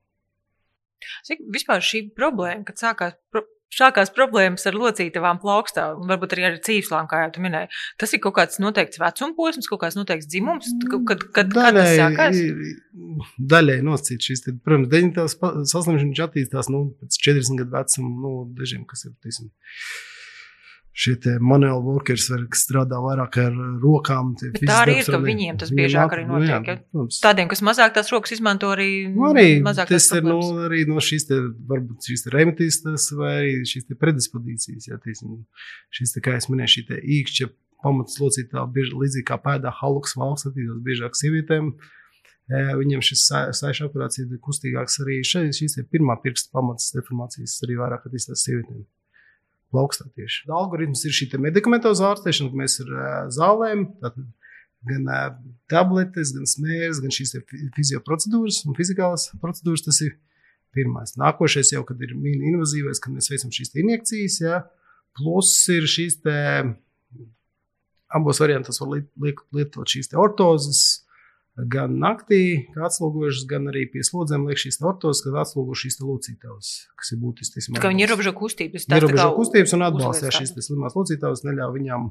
Cik 1.26 1.44
vispār 1.54 1.84
šī 1.84 2.06
problēma, 2.16 2.64
kad 2.68 2.80
sākās, 2.80 3.16
pro, 3.32 3.42
sākās 3.72 4.12
problēmas 4.14 4.66
ar 4.68 4.76
locītavām 4.78 5.40
plaukstā, 5.42 5.88
un 5.98 6.10
varbūt 6.10 6.36
arī 6.36 6.46
ar 6.48 6.58
cīvslām, 6.64 7.08
kā 7.10 7.24
jau 7.24 7.32
tu 7.36 7.44
minēji, 7.44 7.70
tas 8.00 8.14
ir 8.14 8.22
kaut 8.24 8.36
kāds 8.38 8.60
noteikts 8.62 9.00
vecuma 9.02 9.36
posms, 9.38 9.68
kaut 9.70 9.82
kāds 9.84 9.98
noteikts 9.98 10.28
dzimums, 10.32 10.72
kad, 10.86 11.26
kad, 11.36 11.52
daļai, 11.54 11.72
kad 11.74 11.80
tas 11.80 11.94
sākās? 12.00 12.42
Daļai 13.54 13.78
nosacīt 13.86 14.28
šīs, 14.30 14.44
tad, 14.46 14.60
protams, 14.66 14.90
deņitās 14.94 15.38
saslimšanas 15.72 16.26
attīstās, 16.28 16.70
nu, 16.72 16.84
pēc 17.02 17.20
40 17.28 17.62
gadu 17.62 17.76
vecuma, 17.76 18.12
nu, 18.26 18.34
dažiem, 18.58 18.86
kas 18.88 19.08
ir, 19.08 19.16
teiksim, 19.24 19.50
šie 20.96 21.16
manuāli 21.44 21.84
workers, 21.84 22.30
kas 22.52 22.62
strādā 22.64 22.98
vairāk 23.04 23.36
ar 23.42 23.56
rokām. 23.82 24.32
Tā 24.40 24.78
arī 24.80 24.98
ir, 25.02 25.10
ka 25.12 25.20
viņiem 25.20 25.58
tas 25.60 25.72
biežāk 25.76 26.14
arī 26.16 26.24
notiek. 26.28 26.70
Jā, 26.70 26.78
ja? 26.80 27.04
Tādiem, 27.26 27.50
kas 27.50 27.60
mazāk 27.66 27.92
tās 27.98 28.08
rokas 28.14 28.32
izmanto, 28.38 28.70
arī, 28.72 28.88
nu, 29.12 29.26
arī 29.28 29.60
mazāk 29.64 29.92
tas 29.92 30.08
ir 30.16 30.24
no, 30.24 30.38
nu, 30.40 30.64
arī 30.64 30.86
no 30.88 31.02
šīs, 31.04 31.28
te, 31.28 31.42
varbūt 31.68 32.08
šīs 32.08 32.26
reumatistas 32.32 33.10
vai 33.18 33.42
šīs 33.68 33.90
predispozīcijas. 34.00 34.88
Jā, 34.88 34.98
tīsim, 35.04 35.36
šīs, 36.00 36.16
te, 36.16 36.24
kā 36.24 36.38
es 36.40 36.48
minēju, 36.52 36.78
šī 36.78 37.00
īkšķa 37.20 37.52
pamatas 37.84 38.16
locītā, 38.22 38.64
bieži 38.72 38.96
līdzīgi 38.96 39.28
kā 39.28 39.36
pēdā 39.44 39.74
haluks 39.82 40.16
valsts 40.16 40.48
attīstās 40.48 40.80
biežāk 40.88 41.20
sievietēm. 41.20 41.74
Viņam 42.80 43.02
šis 43.02 43.28
saiša 43.58 43.88
operācija 43.90 44.24
ir 44.24 44.40
kustīgāks 44.40 45.00
arī 45.02 45.20
šeit, 45.26 45.56
šīs 45.58 45.80
pirmā 45.92 46.16
pirksta 46.22 46.54
pamatas 46.54 46.92
deformācijas 46.94 47.58
arī 47.66 47.82
vairāk 47.82 48.06
attīstās 48.06 48.46
sievietēm 48.46 48.86
plaukstā 49.76 50.08
tieši. 50.16 50.46
Algoritms 50.48 51.04
ir 51.04 51.14
šī 51.14 51.28
medikamentoza 51.44 52.08
ārstēšana, 52.14 52.52
ka 52.52 52.60
mēs 52.62 52.80
ar 52.84 53.30
zālēm, 53.36 53.86
tātad 54.00 54.24
gan 54.86 55.08
tabletes, 55.70 56.32
gan 56.36 56.48
smēres, 56.48 57.02
gan 57.02 57.12
šīs 57.14 57.34
fizioprocedūras 57.76 58.62
un 58.66 58.76
fizikālas 58.78 59.28
procedūras. 59.42 59.84
Tas 59.86 60.00
ir 60.06 60.16
pirmais. 60.76 61.14
Nākošais 61.20 61.72
jau, 61.74 61.82
kad 61.88 62.00
ir 62.04 62.14
mini 62.16 62.52
invazīvais, 62.52 63.00
kad 63.02 63.14
mēs 63.14 63.30
veicam 63.32 63.52
šīs 63.54 63.74
injekcijas, 63.80 64.38
ja, 64.44 64.60
plus 65.16 65.52
ir 65.72 65.88
šīs 65.90 66.20
te, 66.24 66.36
abos 68.16 68.40
variantos 68.42 68.80
var 68.82 69.00
lietot 69.56 69.92
šīs 69.92 70.12
ortozes, 70.20 71.05
gan 71.56 71.94
naktī, 72.00 72.68
kā 72.74 72.84
atslogojušas, 72.86 73.46
gan 73.48 73.70
arī 73.70 73.86
pie 73.92 74.02
slodzēm 74.04 74.44
liek 74.48 74.60
šīs 74.60 74.76
ortos, 74.84 75.22
kad 75.24 75.38
atslogo 75.40 75.76
šīs 75.78 75.98
locītavas, 76.02 76.72
kas 77.00 77.12
ir 77.14 77.20
būtiski. 77.22 77.64
Kā 77.80 77.92
viņi 77.92 78.04
ierobežo 78.04 78.34
kustības. 78.36 78.84
Ierobežo 78.92 79.30
kustības 79.38 79.72
un 79.76 79.86
atbalsta 79.88 80.32
šīs 80.36 80.52
slimās 80.66 80.96
locītavas, 80.98 81.46
neļauj 81.48 81.78
viņām 81.78 82.10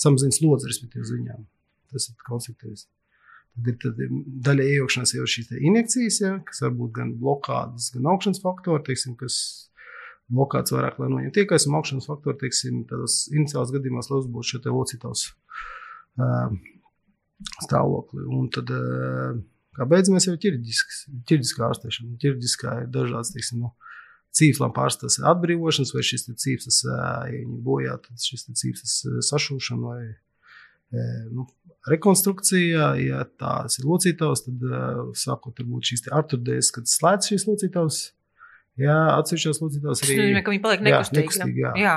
samazināt 0.00 0.38
slodzi, 0.38 0.70
respektīvi 0.72 1.04
uz 1.04 1.12
viņām. 1.18 1.44
Tas 1.92 2.08
ir 2.08 2.24
konceptuāls. 2.24 2.86
Tad 3.58 3.68
ir 3.72 3.76
tad 3.82 4.00
daļa 4.48 4.66
iejaukšanās 4.72 5.14
jau 5.16 5.28
šīs 5.28 5.52
injekcijas, 5.58 6.20
ja, 6.22 6.32
kas 6.46 6.62
var 6.64 6.72
būt 6.78 6.94
gan 7.00 7.12
blokādes, 7.20 7.90
gan 7.96 8.08
augšanas 8.12 8.40
faktori, 8.44 8.84
teiksim, 8.86 9.16
kas 9.20 9.36
blokāts 10.32 10.72
vairāk, 10.72 11.00
lai 11.00 11.08
noņemtu 11.12 11.40
tiekais, 11.40 11.66
un 11.68 11.78
augšanas 11.80 12.08
faktori, 12.08 12.38
teiksim, 12.44 12.84
tādos 12.88 13.24
iniciālos 13.32 13.72
gadījumos, 13.74 14.10
lai 14.12 14.20
uzbūtu 14.22 14.52
šo 14.52 14.60
te 14.62 14.74
locītavas 14.74 15.24
uh, 15.26 16.52
stāvokli. 17.64 18.24
Un 18.34 18.48
tad, 18.54 18.70
uh, 18.74 19.36
kā 19.78 19.88
beidzamais, 19.88 20.26
jau 20.28 20.36
ķirģiskā 20.38 21.68
ārstēšana. 21.68 22.16
Ķirģiskā 22.22 22.74
ir 22.84 22.90
dažādas, 22.94 23.34
teiksim, 23.34 23.64
nu, 23.64 23.74
cīpslām 24.38 24.74
pārstāvs 24.76 25.20
atbrīvošanas, 25.26 25.92
vai 25.96 26.04
šis 26.06 26.28
cīpsas, 26.28 26.82
ja 26.86 27.30
viņi 27.32 27.60
bojā, 27.64 27.96
tad 28.04 28.22
šis 28.22 28.46
cīpsas 28.60 28.98
sašūšana 29.30 29.88
vai 29.88 30.02
nu, 31.32 31.46
rekonstrukcija, 31.88 32.92
ja 33.00 33.24
tās 33.40 33.80
ir 33.80 33.88
locītavas, 33.88 34.44
tad 34.46 34.68
sākot 35.18 35.58
varbūt 35.62 35.92
šīs 35.92 36.06
arturdēs, 36.14 36.70
kad 36.76 36.88
slēdz 36.90 37.32
šīs 37.32 37.48
locītavas. 37.48 38.00
Jā, 38.78 38.96
atsevišķās 39.16 39.58
locītavas 39.58 40.04
arī. 40.04 40.12
Tas 40.14 40.22
nozīmē, 40.22 40.42
ka 40.46 40.52
viņi 40.54 40.62
paliek 40.62 40.82
nekustīgi. 40.86 41.18
Jā, 41.18 41.24
nekustīgi 41.24 41.64
jā. 41.64 41.72
jā. 41.82 41.96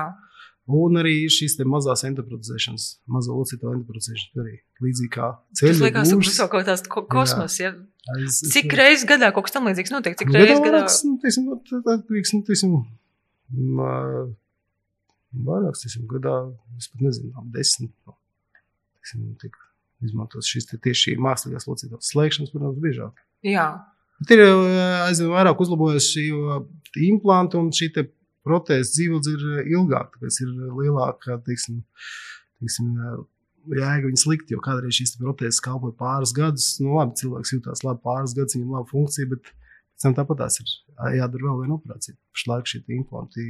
Un 0.70 1.00
arī 1.02 1.16
šīs 1.32 1.58
mazās 1.66 2.04
endoprotezēšanas, 2.06 2.84
mazo 3.10 3.34
locītavu 3.40 3.74
endoprotezēšana 3.80 4.44
arī 4.44 4.60
līdzīgi 4.84 5.10
kā 5.16 5.32
ceļš. 5.58 5.72
Tas 5.72 5.82
liekas, 5.82 6.12
ka 6.12 6.62
tas 6.68 6.84
ir 6.84 6.92
kaut 6.92 7.08
kāds 7.10 7.32
kosmos. 7.32 7.58
Jā. 7.60 7.72
Ja? 7.72 8.18
Es, 8.22 8.38
es, 8.46 8.52
cik 8.54 8.74
reizes 8.78 9.08
gadā 9.10 9.32
kaut 9.34 9.48
kas 9.48 9.56
tam 9.56 9.68
līdzīgs 9.70 9.94
notiek? 9.94 10.16
Cik 10.20 10.32
reizes 10.34 10.62
gadā? 10.62 10.84
Nu, 11.08 11.18
teiksim, 11.22 11.50
atkarīgs, 11.56 12.34
nu, 12.38 12.46
teiksim, 12.48 12.78
vairāks, 15.50 15.84
teiksim, 15.84 16.06
gadā, 16.14 16.38
es 16.78 16.90
pat 16.94 17.04
nezinu, 17.08 17.46
desmit. 17.58 17.94
Teiksim, 19.02 19.28
tik 19.42 19.58
izmantos 20.06 20.50
šīs 20.50 20.70
te 20.70 20.80
tieši 20.82 21.18
mākslīgās 21.22 21.68
locītavas 21.70 22.10
slēgšanas, 22.14 22.54
protams, 22.54 22.80
biežāk. 22.82 23.22
Jā. 23.46 23.68
Bet 24.22 24.34
ir 24.36 24.44
aizvien 25.08 25.34
vairāk 25.34 25.62
uzlabojusi 25.62 26.28
implantu 27.08 27.62
un 27.62 27.72
šī 27.74 27.90
te 27.96 28.08
protēzes 28.48 28.96
dzīvības 28.96 29.30
ir 29.32 29.46
eh, 29.52 29.70
ilgāk, 29.76 30.16
tāpēc 30.16 30.40
ir 30.46 30.54
lielāka 30.80 31.38
teiksim, 31.46 31.82
teiksim, 32.62 32.92
eh, 32.98 33.20
jēga 33.82 34.08
viņas 34.08 34.28
likt. 34.30 34.54
Jo 34.54 34.62
kādreiz 34.64 34.98
šīs 34.98 35.18
protēzes 35.22 35.62
kalpoja 35.66 35.98
pāris 36.00 36.34
gadus. 36.38 36.74
Nu, 36.84 36.96
labi, 36.98 37.18
cilvēks 37.22 37.56
jutās 37.58 37.86
labi 37.88 38.04
pāris 38.06 38.36
gadus, 38.38 38.58
viņam 38.58 38.78
laba 38.78 38.90
funkcija, 38.92 39.30
bet 39.34 39.52
pēc 39.52 40.08
tam 40.08 40.18
tāpat 40.18 40.44
tās 40.44 40.62
ir 40.64 40.74
jādara 41.20 41.50
vēl 41.50 41.62
viena 41.64 41.78
operācija. 41.78 42.18
Pašlaik 42.34 42.72
šī 42.72 42.84
implanti, 42.98 43.48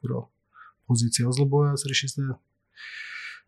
kura 0.00 0.26
pozīcija 0.90 1.30
uzlabojās, 1.30 1.86
arī 1.86 1.98
šis 2.02 2.18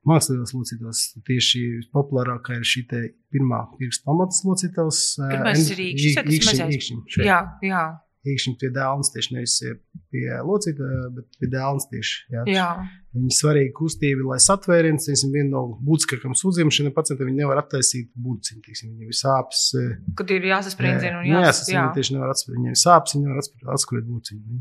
mākslīgās 0.05 0.53
locītājs. 0.55 1.03
Tieši 1.27 1.61
populārākā 1.95 2.61
ir 2.61 2.67
šī 2.69 2.85
pirmā 3.33 3.65
pirksta 3.79 4.07
pamatas 4.07 4.43
locītājs. 4.47 5.05
Pirmais 5.19 5.71
ir 5.73 5.85
īkšķis. 5.89 7.23
Jā, 7.25 7.41
jā 7.65 7.85
iekšķiņa 8.25 8.59
pie 8.61 8.71
dēlnes, 8.75 9.11
tieši 9.15 9.35
nevis 9.37 9.55
pie 10.13 10.25
locītāja, 10.49 11.09
bet 11.17 11.39
pie 11.41 11.49
dēlnes 11.53 11.87
tieši. 11.91 12.15
Jā. 12.35 12.45
jā. 12.49 12.69
Viņa 13.15 13.37
svarīga 13.37 13.75
kustība, 13.77 14.25
lai 14.31 14.39
satvēriens, 14.43 15.07
teiksim, 15.07 15.35
viena 15.35 15.53
no 15.53 15.63
būtiskākajām 15.87 16.35
sūdzībām 16.39 16.73
šiem 16.75 16.91
pacientiem, 16.97 17.31
viņi 17.31 17.43
nevar 17.43 17.61
attaisīt 17.63 18.11
burciņu, 18.25 18.65
teiksim, 18.65 18.95
viņiem 18.95 19.13
ir 19.13 19.19
sāpes. 19.21 19.63
Kad 20.19 20.35
ir 20.35 20.49
jāsasprindina 20.51 21.21
un 21.21 21.31
jās, 21.31 21.47
jāsasprindina, 21.51 21.85
jā. 21.85 21.95
tieši 22.01 22.17
nevar 22.17 22.35
atspēt, 22.35 22.57
viņiem 22.57 22.75
ir 22.75 22.83
sāpes, 22.83 23.15
viņi 23.15 23.29
nevar 23.29 23.77
atskriet 23.77 24.11
burciņu. 24.11 24.59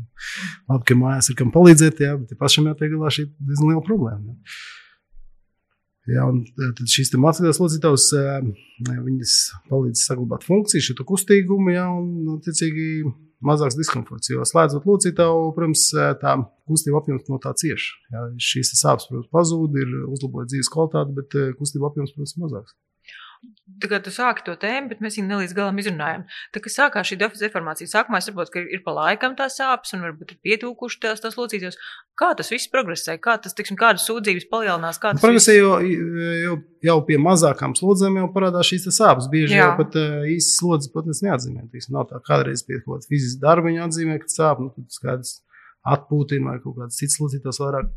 Labi, 0.70 0.86
ka 0.90 1.00
mājās 1.00 1.32
ir 1.32 1.40
kam 1.40 1.52
palīdzēt, 1.56 2.06
jā, 2.06 2.14
bet 2.20 2.38
pašam 2.38 2.70
jātiek 2.70 2.94
galā 2.94 3.12
šī 3.16 3.26
diezgan 3.32 3.72
liela 3.72 3.84
problēma. 3.88 4.38
Jā. 4.38 4.54
Ja, 6.10 6.26
tad 6.60 6.84
šīs 6.90 7.14
mākslīgās 7.16 7.58
locītājs 7.62 8.10
viņas 8.84 9.34
palīdz 9.70 10.02
saglabāt 10.04 10.44
funkciju, 10.44 10.84
šo 10.84 11.06
kustīgumu, 11.08 11.72
ja, 11.72 11.86
un, 11.96 12.34
attiecīgi, 12.36 12.88
mazāks 13.46 13.76
diskomforts. 13.78 14.30
Jo 14.32 14.46
slēdzot 14.48 14.86
locītavu, 14.88 15.50
protams, 15.56 15.86
tā 16.22 16.36
kustība 16.70 17.02
apjoms 17.02 17.28
no 17.30 17.38
tā 17.42 17.52
cieš. 17.60 17.90
Ja, 18.14 18.24
šīs 18.40 18.72
sāpes, 18.78 19.08
protams, 19.10 19.30
pazūd, 19.34 19.76
ir 19.82 19.94
uzlabota 20.08 20.50
dzīves 20.52 20.72
kvalitāte, 20.72 21.14
bet 21.20 21.38
kustība 21.60 21.92
apjoms, 21.92 22.14
protams, 22.16 22.36
mazāks. 22.42 22.76
Tagad 23.80 24.04
tu 24.04 24.12
sāki 24.12 24.44
to 24.44 24.54
tēmu, 24.60 24.90
bet 24.90 25.00
mēs 25.00 25.16
viņu 25.18 25.28
nelīdz 25.30 25.54
galam 25.56 25.78
izrunājam. 25.80 26.26
Tā 26.52 26.60
kā 26.62 26.70
sākās 26.72 27.08
šī 27.08 27.16
deformācija, 27.22 27.88
sākumā 27.90 28.20
es 28.20 28.28
saprotu, 28.28 28.52
ka 28.54 28.62
ir 28.62 28.82
pa 28.84 28.92
laikam 28.94 29.34
tās 29.38 29.56
sāpes 29.58 29.94
un 29.96 30.04
varbūt 30.04 30.34
ir 30.34 30.38
pietūkuši 30.44 31.00
tās, 31.00 31.22
tās 31.24 31.38
locītājos. 31.38 31.78
Kā 32.20 32.28
tas 32.36 32.52
viss 32.52 32.70
progresē? 32.70 33.16
Kā 33.24 33.38
tas, 33.40 33.56
tiksim, 33.56 33.78
kādas 33.80 34.04
sūdzības 34.08 34.46
palielinās? 34.52 35.00
Kā 35.02 35.14
tas 35.16 35.24
progresē, 35.24 35.56
viss... 35.56 35.64
jo, 35.64 35.96
jo 36.44 36.58
jau 36.84 36.98
pie 37.08 37.18
mazākām 37.24 37.74
slodzēm 37.78 38.20
jau 38.20 38.28
parādās 38.36 38.68
šīs 38.68 38.86
sāpes. 38.92 39.30
Bieži 39.32 39.56
Jā. 39.56 39.70
jau 39.70 39.80
pat 39.80 39.98
īsts 40.30 40.60
slodzes 40.60 40.92
pat 40.94 41.08
neatzīmē. 41.10 41.66
Tiksim, 41.72 41.96
nav 41.96 42.08
tā 42.12 42.20
kādreiz 42.28 42.66
pie 42.68 42.82
kaut 42.82 42.98
kāda 42.98 43.10
fiziska 43.10 43.46
darba 43.48 43.72
viņa 43.72 43.88
atzīmē, 43.88 44.20
ka 44.20 44.30
sāp, 44.30 44.60
nu, 44.60 44.70
tad 44.76 44.92
skaidrs 44.92 45.38
atpūtina 45.94 46.52
vai 46.52 46.60
kaut 46.62 46.78
kāds 46.82 47.00
cits 47.00 47.20
locītājs 47.20 47.64
vairāk 47.64 47.90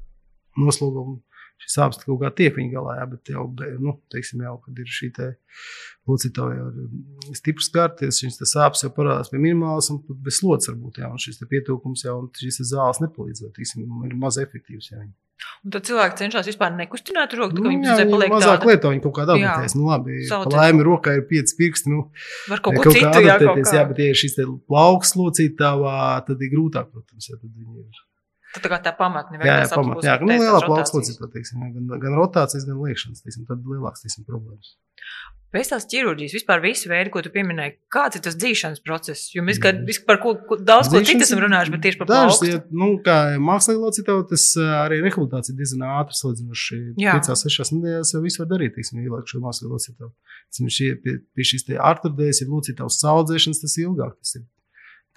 noslogojumu 0.57 1.21
šīs 1.63 1.77
sāpes 1.79 2.01
kaut 2.03 2.21
kā 2.21 2.31
tiek 2.37 2.57
viņa 2.57 2.73
galā, 2.75 2.95
jā, 2.99 3.05
bet 3.11 3.31
jau, 3.33 3.45
nu, 3.83 3.97
teiksim, 4.13 4.43
jau, 4.45 4.57
kad 4.65 4.81
ir 4.81 4.95
šī 4.97 5.11
locītava 6.07 6.55
jau 6.55 6.67
ir 6.71 7.37
stiprs 7.37 7.69
kārties, 7.73 8.21
šīs 8.23 8.41
sāpes 8.47 8.85
jau 8.85 8.91
parādās 8.95 9.31
pie 9.33 9.41
minimālas 9.41 9.89
un 9.93 10.01
pat 10.05 10.19
bez 10.23 10.39
slodzes 10.41 10.71
varbūt, 10.71 11.01
jā, 11.03 11.11
un 11.11 11.21
šis 11.21 11.41
pietūkums 11.51 12.05
jau, 12.07 12.19
un 12.23 12.29
šīs 12.37 12.61
zāles 12.71 13.01
nepalīdz, 13.03 13.47
teiksim, 13.55 13.87
ir 14.07 14.19
maz 14.19 14.39
efektīvs, 14.41 14.91
jā. 14.93 15.07
Un 15.65 15.73
tad 15.73 15.85
cilvēki 15.85 16.17
cenšas 16.17 16.47
vispār 16.49 16.71
nekustināt 16.73 17.33
roku, 17.37 17.61
nu, 17.61 17.73
jā, 17.85 17.97
paliek 18.09 18.31
mazāk 18.33 18.63
tāda... 18.63 18.71
lieto, 18.71 18.91
viņi 18.93 19.03
kaut 19.03 19.15
kādā 19.19 19.35
adaptējas. 19.37 19.75
Nu, 19.77 19.85
labi, 19.91 20.17
laimi 20.53 20.85
rokā 20.87 21.13
ir 21.19 21.27
pieci 21.29 21.57
pirksti, 21.59 21.93
nu, 21.93 22.07
var 22.49 22.63
kaut 22.65 22.79
ko 22.79 22.93
citu, 22.95 23.21
jā, 23.21 23.37
kaut 23.43 23.61
kā. 23.61 23.75
jā, 23.77 23.83
bet 23.91 24.01
ja 24.01 24.09
ir 24.13 24.17
šis 24.17 24.37
te 24.39 24.47
plauks 24.69 25.13
locītavā, 25.19 25.99
tad 26.25 26.41
ir 26.41 26.53
grūtāk, 26.55 26.89
protams, 26.89 27.29
ja 27.29 27.37
tad 27.37 27.51
viņi 27.51 27.83
ir 27.83 28.05
tā 28.55 28.71
kā 28.71 28.79
tā 28.83 28.93
pamatne 28.97 29.39
jā, 29.41 29.61
jā, 29.63 29.69
pamat, 29.73 30.03
jā, 30.05 30.17
nu, 30.23 30.33
lielā 30.33 30.61
plaukslodzībā, 30.65 31.29
gan, 31.31 31.89
gan 32.03 32.17
rotācijas, 32.17 32.67
gan 32.67 32.79
liekšanas, 32.83 33.23
teiksim, 33.25 33.47
tad 33.49 33.65
lielāks, 33.67 34.05
teiksim, 34.05 34.27
problēmas. 34.27 34.75
Pēc 35.55 35.69
tās 35.71 35.85
ķirurģijas, 35.87 36.33
vispār 36.35 36.59
visi 36.59 36.89
veidi, 36.91 37.11
ko 37.13 37.21
tu 37.23 37.29
pieminēji, 37.31 37.77
kāds 37.93 38.17
ir 38.19 38.23
tas 38.25 38.35
dzīšanas 38.35 38.81
process? 38.83 39.29
Jo 39.31 39.45
mēs 39.47 39.61
kā, 39.63 39.71
par 40.09 40.19
ko, 40.19 40.33
ko 40.49 40.57
daudz 40.59 40.89
ko 40.91 40.99
citu 41.07 41.23
esam 41.23 41.39
runājuši, 41.39 41.71
bet 41.71 41.85
tieši 41.85 41.99
par 42.01 42.09
plaukstu. 42.09 42.49
Ja, 42.49 42.59
nu, 42.81 42.89
kā 43.05 43.15
mākslīgi 43.39 43.79
locītāji, 43.79 44.25
tas 44.33 44.49
arī 44.81 44.99
rehabilitācija 45.05 45.55
diezgan 45.55 45.85
ātri 45.87 46.19
salīdzinoši. 46.19 46.81
Piecās, 46.99 47.45
sešās 47.45 47.71
nedēļās 47.77 48.11
jau 48.17 48.21
visu 48.25 48.43
var 48.43 48.51
darīt, 48.51 48.75
teiksim, 48.75 48.99
ieliek 49.05 49.31
šo 49.31 49.39
mākslīgi 49.45 49.71
locītāju. 49.71 50.11
Pie, 51.07 51.15
pie 51.31 51.47
šīs 51.47 51.67
te 51.69 51.79
arturdējas, 51.93 52.43
ja 52.43 52.51
locītājs 52.51 52.99
saudzēšanas, 53.05 53.63
tas 53.63 53.79
ilgāk, 53.85 54.19
tas 54.19 54.35
ir 54.41 54.43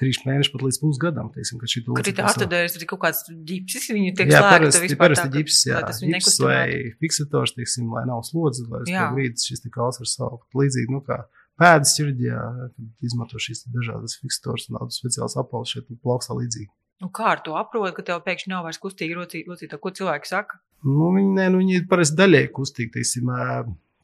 trīs 0.01 0.21
mēneši 0.27 0.53
pat 0.55 0.65
līdz 0.67 0.79
pusgadam. 0.83 1.29
Teiksim, 1.35 1.61
kad 1.61 1.75
ir 1.77 2.23
ārstēdējas, 2.25 2.77
tad 2.77 2.85
ir 2.85 2.91
kaut 2.91 3.03
kāds 3.05 3.21
ģipsis, 3.51 3.91
viņu 3.93 4.15
tiek 4.19 4.33
jā, 4.33 4.41
parasti, 4.47 4.97
parasti 5.01 5.29
ģipsis, 5.37 5.67
jā, 5.71 5.83
ģipsis 6.01 6.41
vai 6.45 6.65
fiksators, 7.03 7.55
teiksim, 7.59 7.93
lai 7.95 8.07
nav 8.09 8.25
slodzi, 8.29 8.67
lai 8.71 8.83
uz 8.87 8.91
to 8.91 9.07
brīdi 9.17 9.51
šis 9.51 9.65
tik 9.67 9.79
var 9.81 9.95
saukt. 9.97 10.49
Līdzīgi, 10.57 10.95
nu 10.95 11.03
kā 11.07 11.23
pēdas 11.61 11.95
ķirģijā, 11.99 12.43
kad 12.77 13.07
izmanto 13.11 13.41
šīs 13.43 13.67
dažādas 13.75 14.17
fiksators 14.23 14.69
un 14.71 14.81
tādas 14.81 15.01
speciālas 15.03 15.37
apaules 15.41 15.75
šeit 15.75 15.91
plaukstā 16.01 16.37
līdzīgi. 16.39 16.71
Nu, 17.01 17.09
kā 17.17 17.31
ar 17.35 17.45
to 17.45 17.55
aprot, 17.57 17.95
ka 17.97 18.05
tev 18.05 18.21
pēkšņi 18.27 18.53
nav 18.53 18.67
vairs 18.67 18.81
kustīgi 18.81 19.17
rocīta, 19.17 19.79
ko 19.81 19.93
cilvēki 19.97 20.29
saka? 20.29 20.61
Nu, 20.85 21.13
viņi, 21.15 21.31
ne, 21.37 21.47
nu, 21.53 21.61
viņi 21.63 21.79
ir 21.79 21.87
parasti 21.89 22.19
daļēji 22.19 22.51
kustīgi, 22.57 22.93
teiksim, 22.99 23.33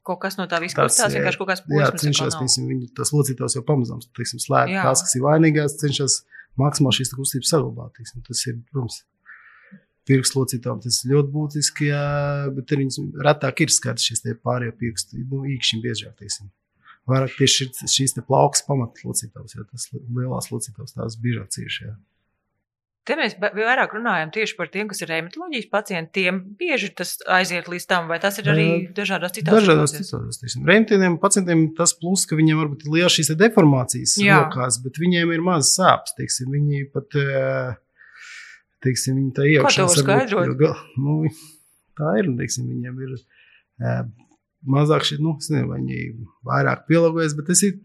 kaut 0.06 0.20
kas 0.22 0.38
no 0.38 0.46
tā 0.50 0.60
viss 0.62 0.76
kustās, 0.76 1.14
vienkārši 1.14 1.40
kaut 1.40 1.50
kāds 1.50 1.64
posms. 1.66 1.82
Jā, 1.82 1.90
cenšas, 2.02 2.38
piemēram, 2.38 2.70
viņi 2.72 2.88
tas 2.96 3.12
locītājs 3.14 3.58
jau 3.58 3.64
pamazām, 3.66 4.00
slēgt 4.06 4.78
tās, 4.78 5.04
kas 5.06 5.18
ir 5.18 5.26
vainīgās, 5.26 5.76
cenšas 5.82 6.20
maksimāli 6.60 7.00
šīs 7.00 7.12
kustības 7.16 7.52
saglabāt, 7.52 7.92
teiksim, 7.98 8.24
tas 8.26 8.42
ir, 8.48 8.58
protams, 8.70 9.00
pirkslocītājiem 10.06 10.82
tas 10.84 11.00
ir 11.02 11.14
ļoti 11.14 11.32
būtiski, 11.34 11.90
jā, 11.90 12.04
bet 12.56 12.76
viņas 12.78 13.00
retāk 13.26 13.64
ir 13.64 13.74
skaidrs 13.74 14.06
šīs 14.10 14.24
pārējie 14.44 14.76
pirksti, 14.80 15.24
nu, 15.26 15.42
īkšķi 15.56 15.82
biežāk, 15.84 16.14
teiksim. 16.20 16.52
Vairāk 17.06 17.36
tieši 17.38 17.68
šīs 17.90 18.16
te 18.16 18.22
plauks 18.26 18.64
pamatlocītājs, 18.66 19.56
jo 19.58 19.66
tas 19.70 19.88
lielās 19.94 20.50
locītājs 20.50 20.96
tās 20.96 21.18
biežāk 21.22 21.52
cieši, 21.54 21.88
jā. 21.90 21.96
Te 23.06 23.14
mēs 23.14 23.36
vairāk 23.38 23.92
runājam 23.94 24.32
tieši 24.34 24.56
par 24.58 24.70
tiem, 24.72 24.88
kas 24.90 24.98
ir 25.04 25.10
reumatoloģijas 25.12 25.68
pacienti. 25.70 26.10
Tiem 26.18 26.40
bieži 26.58 26.88
tas 26.98 27.12
aiziet 27.36 27.68
līdz 27.70 27.86
tam, 27.86 28.08
vai 28.10 28.18
tas 28.22 28.40
ir 28.42 28.50
arī 28.50 28.66
dažādās 28.96 29.36
citās 29.36 29.54
dažādās 29.54 29.94
citās. 29.94 30.56
Reumatiem 30.58 31.18
pacientiem 31.22 31.62
tas 31.78 31.94
plus, 31.94 32.26
ka 32.26 32.38
viņiem 32.38 32.58
varbūt 32.64 32.82
ir 32.82 32.96
liela 32.96 33.12
šīs 33.12 33.30
deformācijas 33.38 34.16
Jā. 34.18 34.40
rokās, 34.42 34.80
bet 34.82 34.98
viņiem 35.02 35.36
ir 35.36 35.44
maz 35.46 35.70
sāpes. 35.76 36.16
Teiksim, 36.18 36.50
viņi 36.56 36.88
pat, 36.96 37.20
teiksim, 38.82 39.20
viņi 39.22 39.32
tā 39.38 39.46
iejaukšanās. 39.52 39.98
Kā 40.02 40.18
to 40.18 40.26
skaidrot? 40.26 40.84
Nu, 40.98 41.20
tā 41.98 42.18
ir, 42.24 42.34
teiksim, 42.42 42.66
viņiem 42.74 43.02
ir 43.06 43.18
mazāk 44.70 45.04
šī, 45.06 45.18
nu, 45.22 45.34
es 45.40 45.50
nezinu, 45.52 45.68
vai 45.70 45.78
viņi 45.80 45.98
vairāk 46.46 46.86
pielāgojas, 46.88 47.36
bet 47.38 47.48
tas 47.50 47.62
ir 47.66 47.76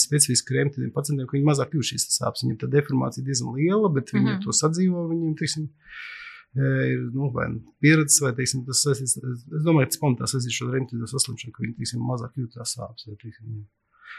specifiski 0.00 0.50
krēmiem 0.50 0.74
tādiem 0.74 0.92
pacientiem, 0.94 1.28
ka 1.28 1.36
viņi 1.36 1.48
mazāk 1.48 1.74
jūt 1.76 1.90
šīs 1.92 2.06
sāpes. 2.16 2.44
Viņiem 2.44 2.60
tā 2.62 2.68
deformācija 2.72 3.24
diezgan 3.26 3.56
liela, 3.56 3.90
bet 3.92 4.12
viņi 4.14 4.26
mm 4.26 4.34
-hmm. 4.34 4.44
to 4.44 4.56
sadzīvo, 4.60 5.06
viņiem, 5.12 5.34
teiksim, 5.40 5.66
ir 6.56 7.02
nu, 7.14 7.30
vai 7.34 7.48
nu 7.52 7.74
pieredze, 7.80 8.20
vai 8.24 8.32
teiksim, 8.36 8.64
tas 8.68 8.84
saistīts. 8.86 9.18
Es 9.18 9.64
domāju, 9.66 9.88
ka 9.88 9.94
tas 9.94 10.02
pamatā 10.04 10.30
saistīts 10.30 10.62
ar 10.64 10.72
reimtīdu 10.76 11.10
saslimšanu, 11.10 11.52
ka 11.56 11.64
viņi 11.64 11.76
teiksim, 11.80 12.06
mazāk 12.12 12.38
jūt 12.40 12.56
tās 12.56 12.76
sāpes. 12.76 13.08
Vai, 13.08 13.16
teiksim, 13.22 13.66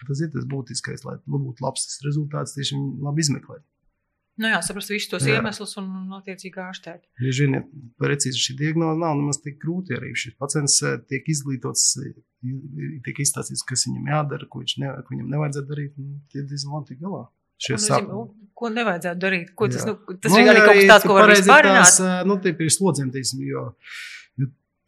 tas 0.09 0.21
ir 0.21 0.31
tas 0.33 0.45
būtiskais, 0.45 1.05
lai 1.07 1.17
būtu 1.25 1.65
labs 1.65 1.99
rezultāts, 2.05 2.57
tieši 2.57 2.77
labi 3.01 3.25
izmeklēt. 3.25 3.65
Nu 4.37 4.51
jā, 4.51 4.59
saprast 4.61 4.91
visus 4.93 5.09
tos 5.09 5.25
jā. 5.25 5.39
iemeslus 5.39 5.73
un, 5.81 5.87
attiecīgi, 6.19 6.61
ārstēt. 6.61 7.07
Bieži 7.17 7.47
vien 7.47 7.63
precīzi 8.01 8.41
šī 8.43 8.57
diagnoze 8.59 8.99
nav 9.01 9.15
nemaz 9.17 9.39
tik 9.41 9.57
grūti. 9.63 9.95
Arī 9.97 10.11
šis 10.17 10.35
pacients 10.37 10.77
eh, 10.85 10.99
tiek 11.09 11.25
izglītots, 11.33 11.87
tiek 13.07 13.23
izstāstīts, 13.25 13.65
kas 13.65 13.87
viņam 13.89 14.11
jādara, 14.13 14.49
ko, 14.51 14.61
viņš 14.61 14.75
ne, 14.83 14.91
ko 15.01 15.15
viņam 15.15 15.31
nevajadzētu 15.33 15.71
darīt. 15.71 15.97
Tie 16.33 16.45
diezgan 16.45 16.85
tik 16.85 17.01
galā. 17.01 17.25
Nu, 18.05 18.27
ko 18.57 18.69
nevajadzētu 18.69 19.21
darīt? 19.23 19.49
Ko 19.57 19.71
tas, 19.73 19.81
jā. 19.81 19.95
nu, 19.95 20.17
tas 20.21 20.35
nu, 20.35 20.43
ir 20.43 20.51
arī 20.51 20.61
kaut 20.61 20.77
kas 20.77 20.91
tāds, 20.91 21.07
ko 21.09 21.17
var 21.17 21.33
zināt. 21.33 21.97
Eh, 22.05 22.21
nu, 22.29 22.37
tie 22.43 22.53
ir 22.53 22.73
slodziem, 22.77 23.09
teiksim, 23.15 23.41
jo 23.49 23.65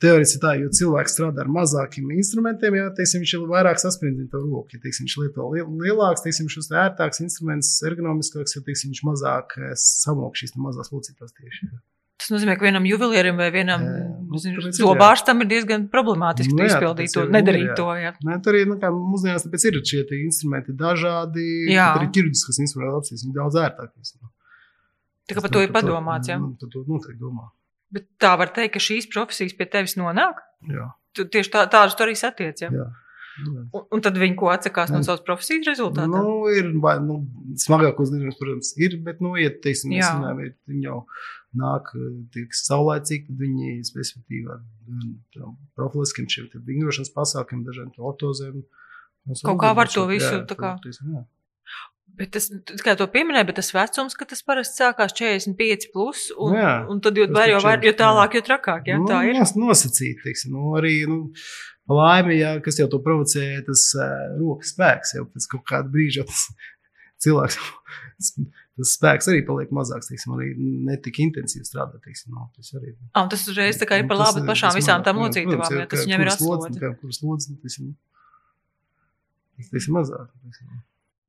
teorētiski 0.04 0.40
tā, 0.44 0.54
jo 0.62 0.72
cilvēks 0.80 1.16
strādā 1.16 1.44
ar 1.44 1.52
mazākiem 1.52 2.10
instrumentiem, 2.16 2.78
ja 2.80 2.88
teiksim, 2.96 3.24
viņš 3.24 3.36
ir 3.36 3.46
vairāk 3.52 3.82
sasprindzina 3.82 4.32
to 4.32 4.42
roku. 4.46 4.76
Ja 4.76 4.84
teiksim, 4.86 5.08
viņš 5.08 5.18
lieto 5.24 5.50
lielāks, 5.54 6.24
teiksim, 6.26 6.50
ir 6.50 6.82
ērtāks 6.86 7.24
instruments, 7.26 7.76
ergonomiskāks, 7.90 8.58
ja 8.58 8.66
teiksim, 8.66 8.94
viņš 8.94 9.06
mazāk 9.12 9.56
eh, 9.60 9.76
samok 9.84 10.40
šīs 10.40 10.56
mazās 10.60 10.94
locītās 10.96 11.36
tieši. 11.36 11.70
Ja. 11.70 11.82
Tas 12.20 12.34
nozīmē, 12.34 12.58
ka 12.60 12.68
vienam 12.68 12.84
juvelierim 12.84 13.38
vai 13.40 13.48
vienam 13.54 13.84
nu, 14.28 14.40
zobārstam 14.76 15.40
ir 15.46 15.48
diezgan 15.54 15.86
problemātiski 15.92 16.52
nu, 16.52 16.66
jā, 16.66 16.74
izpildīt 16.74 17.14
to, 17.16 17.24
nedarīt 17.32 17.70
jā. 17.70 17.78
to. 17.78 17.86
Jā. 17.96 18.12
Nē, 18.28 18.36
tur 18.44 18.58
arī, 18.58 18.66
nu, 18.68 18.76
mūsdienās, 19.14 19.46
ir 19.70 19.80
šie 19.88 20.02
instrumenti 20.20 20.76
dažādi, 20.76 21.46
jā. 21.72 21.94
arī 21.96 22.10
ķirurģiskas 22.18 22.60
instrumenti, 22.66 23.16
viņi 23.24 23.38
daudz 23.38 23.62
ērtākas. 23.64 24.18
Nu. 24.20 24.34
Tā 25.32 25.38
kā 25.38 25.46
par 25.46 25.54
to 25.56 25.64
ir 25.64 25.72
padomāts, 25.72 26.28
jā. 26.28 26.36
Nu, 26.44 26.52
tad 26.60 26.74
to 26.76 26.84
noteikti 26.90 27.22
domā. 27.24 27.48
Bet 27.94 28.06
tā 28.22 28.36
var 28.38 28.52
teikt, 28.54 28.76
ka 28.76 28.84
šīs 28.84 29.10
profesijas 29.14 29.56
pie 29.58 29.66
tevis 29.70 29.96
nonāk? 30.00 30.42
Jā. 30.70 30.92
Tu 31.18 31.26
tieši 31.26 31.54
tā, 31.54 31.64
tādas 31.72 31.96
tu 31.98 32.06
arī 32.06 32.16
satiec, 32.18 32.62
jā? 32.62 32.70
jā. 32.74 32.90
Un, 33.40 33.84
un 33.96 34.02
tad 34.04 34.18
viņi 34.20 34.36
ko 34.40 34.50
atsakās 34.52 34.92
no 34.92 35.00
savas 35.06 35.24
profesijas 35.26 35.70
rezultātā? 35.72 36.10
Nu, 36.12 36.50
ir, 36.52 36.70
vai, 36.84 36.98
nu, 37.04 37.22
smagākos 37.62 38.12
gadījumos, 38.12 38.38
protams, 38.40 38.72
ir, 38.82 38.98
bet, 39.06 39.22
nu, 39.24 39.32
ja, 39.40 39.52
teiksim, 39.64 39.94
mēs 39.96 40.10
runājam, 40.10 40.42
viņi 40.70 40.88
jau 40.90 41.00
nāk 41.60 41.92
tik 42.36 42.54
saulēcīgi, 42.58 43.30
tad 43.30 43.42
viņi 43.46 43.78
specifitīvi 43.88 44.54
ar 44.54 45.50
profiliskiem 45.80 46.30
šiem 46.32 46.52
vingrošanas 46.68 47.14
pasākumiem, 47.16 47.66
dažādiem 47.70 48.10
ortozēm. 48.12 48.62
Kaut 49.40 49.62
kā 49.62 49.74
var 49.78 49.92
to 49.92 50.06
visu, 50.10 50.34
jā, 50.42 50.46
tā 50.50 50.58
kā. 50.60 50.76
Teiksim, 50.84 51.16
jā. 51.16 51.26
Bet 52.20 52.34
tas, 52.36 52.50
kā 52.84 52.98
to 53.00 53.06
pieminēja, 53.08 53.48
bet 53.48 53.58
tas 53.62 53.70
vecums, 53.72 54.16
ka 54.20 54.26
tas 54.28 54.42
parasti 54.44 54.82
sākās 54.82 55.14
45, 55.16 55.86
plus, 55.94 56.26
un, 56.36 56.56
jā, 56.58 56.72
un 56.92 57.00
tad 57.04 57.16
jau, 57.16 57.30
var, 57.32 57.48
jo, 57.48 57.62
var, 57.64 57.80
jo 57.86 57.94
tālāk, 57.96 58.36
jo 58.36 58.42
trakāk. 58.44 58.90
Jā, 58.92 58.98
nu, 59.00 59.08
tā 59.08 59.22
ir. 59.30 59.40
Nosacīt, 59.60 60.20
teiksim, 60.26 60.52
nu, 60.58 60.74
arī, 60.76 60.98
nu, 61.08 61.22
laimi, 61.88 62.36
jā, 62.42 62.58
kas 62.66 62.82
jau 62.82 62.90
to 62.92 63.00
provocē, 63.06 63.46
tas 63.68 63.86
uh, 63.96 64.34
rokas 64.36 64.74
spēks, 64.76 65.16
jau 65.16 65.24
pēc 65.32 65.48
kaut 65.54 65.64
kāda 65.72 65.94
brīža 65.94 66.28
tas 66.28 66.44
cilvēks, 67.24 67.62
tas 68.20 68.94
spēks 68.98 69.32
arī 69.32 69.40
paliek 69.48 69.72
mazāks, 69.80 70.12
teiksim, 70.12 70.36
arī 70.36 70.52
netik 70.92 71.22
intensīvi 71.24 71.64
strādāt, 71.72 72.04
teiksim, 72.04 72.36
no, 72.36 72.50
tas 72.60 72.76
arī. 72.76 72.98
Un 73.16 73.32
tas 73.32 73.48
uzreiz 73.48 73.80
tā 73.80 73.88
kā 73.88 74.04
ir 74.04 74.12
par 74.12 74.20
labu 74.26 74.44
pašām 74.50 74.76
visām 74.76 75.08
tām 75.08 75.24
locītavām, 75.24 75.80
ja 75.86 75.88
tas 75.88 76.04
viņam 76.04 76.28
ir 76.28 76.36
aslodzi. 76.36 76.76
Kuras 77.00 77.24
lodzes, 77.24 77.56
teiksim, 77.64 77.96
teiksim, 79.72 79.96
mazāk, 79.96 80.28
teiksim 80.44 80.80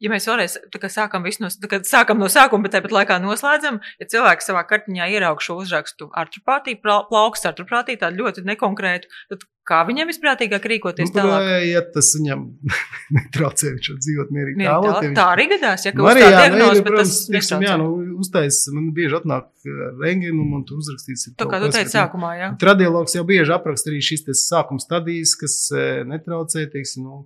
ja 0.00 0.12
mēs 0.12 0.26
vēlreiz 0.28 0.57
sākam, 0.92 1.28
no, 1.42 1.52
sākam 1.87 2.21
no 2.23 2.30
sākuma, 2.33 2.66
bet 2.66 2.76
tāpat 2.76 2.97
laikā 2.97 3.21
noslēdzam, 3.23 3.80
ja 4.00 4.11
cilvēks 4.11 4.50
savā 4.50 4.64
kartiņā 4.69 5.11
ieraug 5.14 5.42
šo 5.45 5.61
uzrakstu 5.61 6.11
artropātiju, 6.16 6.80
plauksts 6.83 7.49
artropātiju, 7.50 8.00
tādu 8.00 8.25
ļoti 8.25 8.45
nekonkrētu, 8.49 9.10
tad 9.32 9.45
kā 9.71 9.80
viņam 9.86 10.08
visprātīgāk 10.10 10.65
rīkoties 10.73 11.13
nu, 11.13 11.15
tālāk? 11.15 11.49
Ja 11.69 11.82
tas 11.95 12.08
viņam 12.17 12.47
netraucē, 13.17 13.75
viņš 13.76 13.91
dzīvot 14.00 14.32
mierīgi 14.34 14.65
tālāk. 14.65 14.89
Tā, 14.89 15.02
viņš... 15.04 15.17
tā 15.19 15.26
arī 15.34 15.47
gadās, 15.52 15.86
ja 15.86 15.93
kaut 15.95 16.08
kā 16.10 16.30
diagnoz, 16.34 16.82
bet 16.86 16.97
tas 16.97 17.17
netraucē. 17.36 17.67
Jā, 17.69 17.76
nu, 17.80 17.91
uztais, 18.25 18.63
man 18.75 18.91
bieži 18.97 19.19
atnāk 19.21 19.71
renginu, 20.00 20.47
man 20.49 20.65
tu 20.69 20.80
uzrakstīts. 20.80 21.28
Tā 21.39 21.49
kā 21.50 21.60
tu 21.63 21.71
teici 21.76 21.95
sākumā, 21.95 22.32
jā. 22.41 22.52
Radiologs 22.71 23.15
jau 23.19 23.26
bieži 23.28 23.54
apraksta 23.54 23.93
arī 23.93 24.00
šīs 24.04 24.25
sākuma 24.43 24.82
stadijas, 24.82 25.36
kas 25.39 25.60
netraucē, 26.08 26.65
teiksim, 26.73 27.06
nu, 27.06 27.23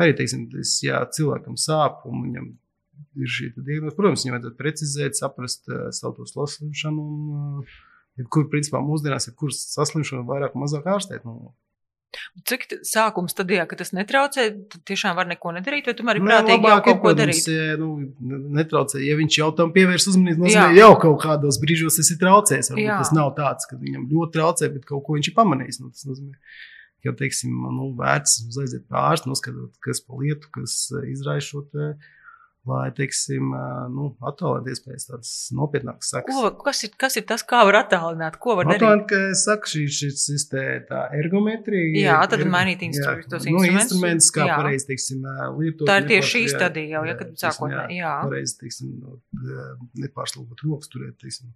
arī 0.00 0.16
teiksim, 0.18 0.48
tas, 0.52 0.78
ja 0.84 1.02
cilvēkam 1.14 1.58
sāp 1.60 2.06
un 2.08 2.24
viņam 2.26 2.48
ir 3.18 3.30
šī 3.34 3.52
diagnoze, 3.56 3.96
protams, 3.96 4.24
viņam 4.24 4.38
vajadzētu 4.38 4.58
precizēt, 4.58 5.18
saprast 5.18 5.70
uh, 5.70 5.88
savu 5.94 6.18
to 6.18 6.28
saslimšanu. 6.30 7.04
Un, 7.04 7.62
uh, 7.62 7.78
kur, 8.26 8.48
principā, 8.50 8.82
mūsdienās 8.82 9.30
ir 9.30 9.38
kuras 9.38 9.62
saslimšana 9.76 10.26
vairāk 10.26 10.56
vai 10.56 10.64
mazāk 10.66 10.88
ārstēt. 10.90 11.26
Nu, 11.28 11.52
Cik 12.48 12.62
sākuma 12.88 13.28
stadijā, 13.28 13.66
ka 13.68 13.76
tas 13.76 13.90
netraucē, 13.92 14.46
tad 14.72 14.80
tiešām 14.88 15.12
var 15.18 15.28
neko 15.28 15.50
nedarīt, 15.58 15.90
vai 15.90 15.94
tomēr 15.98 16.18
ir 16.18 16.24
prātīgi 16.24 16.70
jau 16.70 16.78
kaut 16.86 17.02
ko 17.02 17.12
darīt? 17.18 17.48
Ja, 17.52 17.74
nu, 17.80 17.90
netraucē, 18.56 19.02
ja 19.04 19.16
viņš 19.18 19.38
jau 19.42 19.48
tam 19.58 19.74
pievērs 19.74 20.08
uzmanību, 20.14 20.46
nozīmē 20.46 20.78
jau 20.78 20.94
kaut 21.02 21.20
kādos 21.26 21.60
brīžos 21.60 22.00
tas 22.00 22.08
ir 22.14 22.20
traucējis. 22.22 22.72
Tas 22.72 23.12
nav 23.12 23.34
tāds, 23.36 23.68
ka 23.68 23.76
viņam 23.76 24.08
ļoti 24.08 24.38
traucē, 24.38 24.70
bet 24.72 24.88
kaut 24.88 25.04
ko 25.04 25.18
viņš 25.18 25.30
ir 25.30 25.36
pamanījis. 25.36 25.80
Nu, 25.84 25.92
tas 25.92 26.08
nozīmē, 26.08 26.32
ka, 26.32 26.56
teiksim, 27.18 27.54
nu, 27.76 27.90
vērts 27.98 28.40
aiziet 28.62 28.86
pie 28.88 28.98
ārsta, 29.00 29.30
noskatot, 29.30 29.74
kas 29.84 30.02
pa 30.04 30.18
lietu, 30.20 30.50
kas 30.54 30.80
eh, 30.98 31.10
izraisa 31.12 31.46
šo 31.52 31.64
lai, 32.66 32.88
teiksim, 32.96 33.52
nu, 33.94 34.08
attālināt 34.28 34.68
iespējas 34.72 35.06
tādas 35.08 35.30
nopietnākas 35.56 36.10
sekas. 36.12 36.36
Ko, 36.36 36.50
kas, 36.66 36.82
ir, 36.84 36.92
kas 37.00 37.16
ir 37.20 37.24
tas, 37.28 37.44
kā 37.46 37.60
var 37.68 37.78
attālināt? 37.80 38.38
Ko 38.42 38.56
var 38.58 38.68
darīt? 38.68 38.82
Attālināt, 38.82 39.04
ka 39.10 39.20
es 39.30 39.44
saku, 39.46 39.70
šī, 39.72 39.84
šis, 39.98 40.24
šis 40.26 40.46
te, 40.50 40.64
tā 40.88 41.04
ergometrija. 41.16 41.92
Jā, 42.02 42.18
tad 42.30 42.42
er, 42.44 42.50
mainīt 42.52 42.84
instrumentus, 42.88 43.30
tos 43.32 43.48
nu, 43.48 43.62
instrumentus. 43.68 44.30
kā 44.34 44.48
jā. 44.50 44.58
pareizi, 44.60 44.88
teiksim, 44.90 45.24
lietot. 45.56 45.86
Tā 45.88 45.98
ir 46.02 46.08
tieši 46.12 46.32
šī 46.34 46.42
stadija 46.52 46.98
jau, 46.98 47.04
ja, 47.08 47.16
kad 47.22 47.34
sākotnē, 47.44 47.84
jā. 47.94 48.00
jā. 48.02 48.14
Pareizi, 48.26 48.56
teiksim, 48.64 48.94
nepārslūgot 50.04 50.64
rokas 50.66 50.92
turēt, 50.92 51.16
teiksim. 51.24 51.54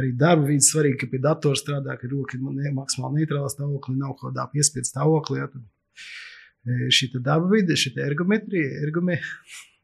Arī 0.00 0.12
darba 0.20 0.50
vīdes 0.50 0.70
svarīgi, 0.74 1.00
ka 1.02 1.10
pie 1.14 1.22
datora 1.26 1.58
strādā, 1.58 1.98
ka 1.98 2.12
roka 2.12 2.38
ir 2.38 2.74
maksimāli 2.76 3.22
neitrālā 3.22 3.50
stāvoklī, 3.50 3.98
nav 3.98 4.14
kaut 4.14 4.30
kādā 4.30 4.46
piespiedu 4.52 4.92
stāvoklī. 4.92 5.42
Ja, 5.42 5.50
tad 5.50 6.92
šī 6.92 7.12
darba 7.22 7.48
vide, 7.52 7.76
šī 7.78 7.94
ergometrija, 8.02 8.82
ergometrija 8.86 9.74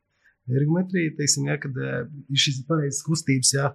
ergometrija, 0.50 1.14
teiksim, 1.18 1.46
ja, 1.50 1.58
kad 1.60 1.76
eh, 1.78 2.02
ir 2.32 2.42
šīs 2.44 2.62
pareizas 2.68 3.04
kustības. 3.06 3.52
Ja. 3.56 3.72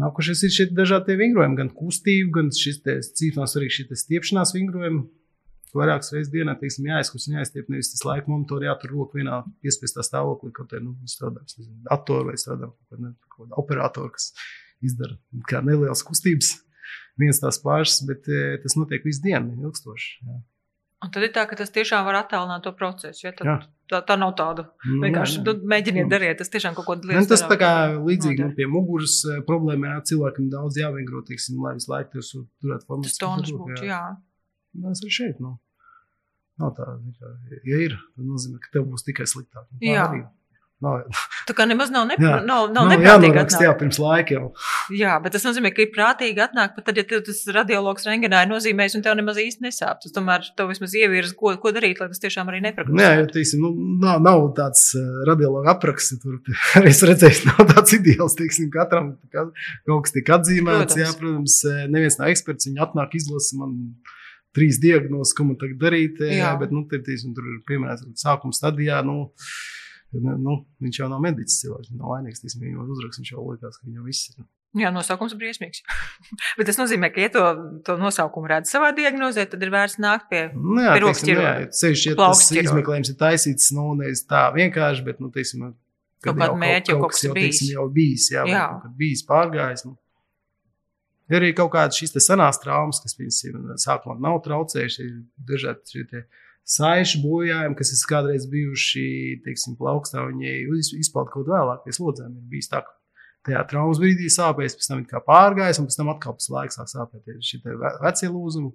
Nākošais 0.00 0.44
ir 0.46 0.52
šie 0.54 0.66
dažādi 0.70 1.16
vingrojumi, 1.18 1.58
gan 1.58 1.72
kustība, 1.74 2.30
gan 2.38 2.52
šis 2.54 2.82
cīņas, 3.18 3.56
arī 3.58 3.70
šī 3.74 3.88
stiepšanās 4.04 4.54
vingrojumi. 4.54 5.06
Vairākas 5.70 6.10
reizes 6.10 6.32
dienā, 6.32 6.56
teiksim, 6.58 6.88
jāizkus 6.90 7.28
un 7.28 7.36
jāizstiep, 7.36 7.68
nevis 7.70 7.92
tas 7.92 8.02
laika 8.02 8.26
monitorī 8.26 8.66
jātur 8.66 8.90
roku 8.90 9.20
vienā 9.20 9.36
piespiestā 9.62 10.02
stāvoklī, 10.02 10.50
kaut 10.56 10.72
kā 10.72 10.80
nu, 10.82 10.96
strādā 11.10 11.44
pie 11.46 11.66
datora 11.86 12.32
vai 12.32 12.34
strādā 12.42 12.72
pie 12.90 13.12
operatora, 13.54 14.10
kas 14.16 14.32
izdara 14.82 15.14
kā 15.46 15.62
nelielas 15.62 16.02
kustības, 16.06 16.56
viens 17.22 17.38
tās 17.38 17.60
pašas, 17.62 18.00
bet 18.08 18.26
eh, 18.26 18.56
tas 18.64 18.74
notiek 18.80 19.06
visu 19.06 19.22
dienu, 19.28 19.54
ilgstoši. 19.68 20.10
Jā. 20.26 20.40
Un 21.00 21.08
tad 21.08 21.24
ir 21.24 21.30
tā, 21.32 21.46
ka 21.48 21.56
tas 21.56 21.70
tiešām 21.72 22.04
var 22.04 22.18
attālināt 22.18 22.64
to 22.66 22.74
procesu. 22.76 23.22
Ja? 23.24 23.32
Tad, 23.36 23.62
tā, 23.88 24.02
tā 24.04 24.16
nav 24.20 24.34
tāda 24.36 24.66
nu, 24.84 24.98
vienkārši 25.06 25.40
nu, 25.46 25.54
mēģiniet 25.72 26.04
nu. 26.04 26.12
darīt. 26.12 26.36
Tas 26.42 26.52
tiešām 26.52 26.76
kaut 26.76 26.88
ko. 26.90 26.96
Nu, 27.00 27.22
tas 27.30 27.44
tā 27.48 27.56
kā 27.60 27.70
līdzīgi 27.96 28.44
nu, 28.44 28.50
pie 28.58 28.66
muguras 28.68 29.16
eh, 29.24 29.38
problēmām, 29.46 29.94
ja 29.96 30.04
cilvēkam 30.12 30.50
daudz 30.52 30.76
jāvingro, 30.82 31.22
teiksim, 31.24 31.62
lai 31.64 31.72
visu 31.78 31.88
laiku 31.94 32.20
jūs 32.20 32.34
turētu 32.36 32.90
formu. 32.90 33.08
Tas 33.08 33.16
tons 33.22 33.54
būtu, 33.56 33.86
jā. 33.88 34.02
Tas 34.84 35.02
ir 35.06 35.16
šeit. 35.16 35.40
Nu. 35.40 35.56
Nav 36.60 36.74
tā, 36.76 36.90
ja 37.64 37.80
ir, 37.86 37.96
tad 38.12 38.28
nozīmē, 38.28 38.60
ka 38.60 38.74
tev 38.76 38.84
būs 38.92 39.06
tikai 39.06 39.24
sliktāk. 39.30 39.64
Tā 39.72 39.80
jā. 39.88 40.04
Arī. 40.04 40.20
Nav, 40.80 41.02
tā 41.44 41.52
kā 41.56 41.66
nemaz 41.68 41.90
nav, 41.92 42.06
nepr 42.08 42.24
jā. 42.24 42.36
nav, 42.48 42.70
nav, 42.72 42.86
nav 42.88 43.02
atnākt. 43.18 43.56
Jā, 43.60 43.72
pirms 43.76 43.98
laika 44.00 44.32
jau. 44.32 44.46
Jā, 44.96 45.18
bet 45.20 45.34
tas 45.36 45.44
nozīmē, 45.44 45.74
ka 45.76 45.82
ir 45.84 45.90
prātīgi 45.92 46.40
atnākt, 46.40 46.72
pat 46.78 46.86
tad, 46.88 46.96
ja 46.96 47.20
tas 47.26 47.40
radiologs 47.52 48.06
rengenā 48.08 48.46
ir 48.46 48.48
nozīmējis 48.48 48.96
un 48.96 49.04
tev 49.04 49.18
nemaz 49.18 49.36
īsti 49.42 49.66
nesāp. 49.66 49.98
Tas 50.00 50.14
tomēr 50.16 50.46
tev 50.56 50.70
vismaz 50.72 50.94
ievirz, 50.96 51.34
ko, 51.36 51.52
ko 51.60 51.72
darīt, 51.76 52.00
lai 52.00 52.08
tas 52.08 52.22
tiešām 52.22 52.48
arī 52.48 52.62
nepragresē. 52.64 53.02
Jā, 53.04 53.18
jo, 53.20 53.26
teiksim, 53.34 53.66
nu, 53.66 53.90
nav, 54.00 54.22
nav 54.24 54.46
tāds 54.56 54.86
uh, 54.96 55.10
radiologa 55.28 55.74
apraksts, 55.74 56.16
tur 56.22 56.38
es 56.90 57.02
redzēju, 57.10 57.50
nav 57.50 57.60
tāds 57.74 57.98
ideāls, 57.98 58.38
teiksim, 58.38 58.70
katram 58.72 59.12
kaut 59.34 60.06
kas 60.06 60.16
tiek 60.16 60.32
atzīmēts. 60.38 60.94
Protams. 60.94 61.02
Jā, 61.02 61.10
protams, 61.20 61.58
eh, 61.68 61.82
neviens 61.92 62.16
nav 62.20 62.32
eksperts, 62.32 62.70
viņi 62.70 62.80
atnāk 62.86 63.18
izlasa 63.20 63.60
man 63.60 63.76
trīs 64.56 64.80
diagnozes, 64.82 65.34
ko 65.36 65.46
man 65.50 65.58
tagad 65.60 65.76
darīt, 65.82 66.22
jā. 66.24 66.40
Jā, 66.40 66.54
bet, 66.60 66.72
nu, 66.74 66.86
te, 66.90 67.02
teiksim, 67.04 67.34
tur 67.36 67.46
ir 67.46 67.60
piemēram 67.68 68.16
sākuma 68.18 68.56
stadijā, 68.56 69.02
nu, 69.06 69.28
Nu, 70.12 70.56
viņš 70.82 71.02
jau 71.02 71.06
nav 71.10 71.20
medicis 71.22 71.60
cilvēks, 71.62 71.92
viņš 71.92 72.00
nav 72.00 72.10
vainīgs. 72.16 72.42
Viņš 72.42 72.56
jau 72.66 72.86
uzrakst, 72.86 73.20
viņš 73.20 73.30
jau 73.30 73.44
liekas, 73.46 73.76
ka 73.78 73.86
viņam 73.86 74.08
viss 74.08 74.32
ir. 74.32 74.48
Jā, 74.78 74.90
nosaukums 74.94 75.34
ir 75.34 75.38
briesmīgs. 75.40 75.82
Bet 76.58 76.68
tas 76.70 76.78
nozīmē, 76.78 77.10
ka, 77.14 77.22
ja 77.24 77.30
to, 77.34 77.44
to 77.86 77.96
nosaukumu 77.98 78.50
redz 78.50 78.70
savā 78.70 78.92
diagnozē, 78.94 79.48
tad 79.50 79.62
ir 79.66 79.72
vērts 79.74 79.98
nākt 80.02 80.28
pie 80.30 80.44
nu, 80.54 80.78
teiksim, 80.78 81.40
jā, 81.42 81.54
ceļš, 81.74 82.04
ja 82.06 82.18
tas 82.18 82.42
izmeklējums 82.54 83.10
ir 83.10 83.16
taisīts, 83.18 83.72
nu, 83.74 83.88
nevis 83.98 84.22
tā 84.30 84.44
vienkārši, 84.54 85.06
bet, 85.08 85.18
nu, 85.22 85.32
teiksim, 85.34 85.72
kaut 86.22 86.38
kāda 86.38 86.54
mērķa, 86.54 86.94
kaut, 86.94 87.02
kaut 87.02 87.16
kas 87.16 87.24
jau, 87.26 87.34
bijis. 87.34 87.58
Teiksim, 87.58 87.72
jau 87.74 87.88
bijis, 87.96 88.28
jā, 88.30 88.46
jā. 88.50 88.62
Vai, 88.84 88.92
bijis 89.02 89.24
pārgājis. 89.26 89.86
Nu. 89.88 89.96
Ir 91.30 91.38
arī 91.40 91.50
kaut 91.58 91.72
kādas 91.74 91.98
šīs 91.98 92.14
senās 92.22 92.62
traumas, 92.62 93.02
kas, 93.02 93.18
piemēram, 93.18 93.74
sākumā 93.78 94.18
nav 94.22 94.38
traucējušas, 94.46 95.02
ir 95.02 95.18
dažādi 95.50 95.98
šie 95.98 96.06
saišu 96.68 97.22
bojājumi, 97.24 97.76
kas 97.78 97.92
ir 97.94 98.06
kādreiz 98.10 98.46
bijuši, 98.50 99.04
teiksim, 99.46 99.76
plaukstā, 99.80 100.24
viņi 100.28 100.56
izpauda 101.00 101.32
kaut 101.34 101.50
vēlāk 101.50 101.84
pie 101.86 101.96
slodzēm. 101.96 102.36
Ir 102.36 102.50
bijis 102.52 102.70
tā, 102.72 102.84
ka 102.86 102.96
tajā 103.48 103.64
traumas 103.70 104.00
brīdī 104.02 104.28
sāpēs, 104.32 104.76
pēc 104.78 104.92
tam 104.92 105.02
kā 105.08 105.22
pārgājis, 105.24 105.80
un 105.80 105.88
pēc 105.88 105.98
tam 105.98 106.12
atkal 106.12 106.36
pēc 106.36 106.52
laika 106.54 106.76
sāk 106.76 106.92
sāpēt. 106.92 107.34
Šie 107.44 107.60
vecie 107.64 108.30
lūzumi, 108.30 108.70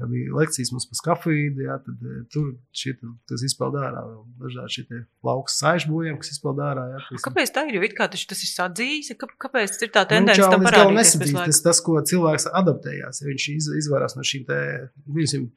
ja 0.00 0.08
bija 0.10 0.34
lekcijas 0.36 0.72
mums 0.74 0.88
par 0.90 0.98
skafīdu, 1.00 1.64
jā, 1.66 1.76
tad 1.84 2.06
eh, 2.08 2.18
tur 2.32 2.50
šie, 2.76 2.94
tas 3.30 3.44
izpeld 3.46 3.76
ārā 3.80 4.02
dažādi 4.42 4.76
šie 4.76 5.00
plauks 5.24 5.58
saišbojiem, 5.62 6.18
kas 6.20 6.34
izpeld 6.34 6.60
ārā. 6.64 6.88
Jā, 6.94 7.04
tas, 7.08 7.26
kāpēc 7.28 7.54
tā 7.54 7.66
ir? 7.68 7.78
Jo 7.78 7.86
it 7.88 7.96
kā 7.98 8.08
tas, 8.12 8.24
tas 8.28 8.42
ir 8.44 8.52
sadzījis, 8.52 9.14
kāpēc 9.20 9.78
ir 9.80 9.94
tā 9.94 10.04
nu, 10.04 10.12
tendence 10.14 10.44
nu, 10.44 10.50
tam 10.52 10.66
parādīties? 10.68 11.16
Tas, 11.38 11.62
tas, 11.68 11.82
ko 11.84 12.00
cilvēks 12.12 12.50
adaptējās, 12.62 13.22
ja 13.22 13.30
viņš 13.30 13.48
iz, 13.56 13.70
izvairās 13.84 14.18
no 14.18 14.26
šīm 14.26 14.44
te, 14.48 14.60
viņam, 15.08 15.48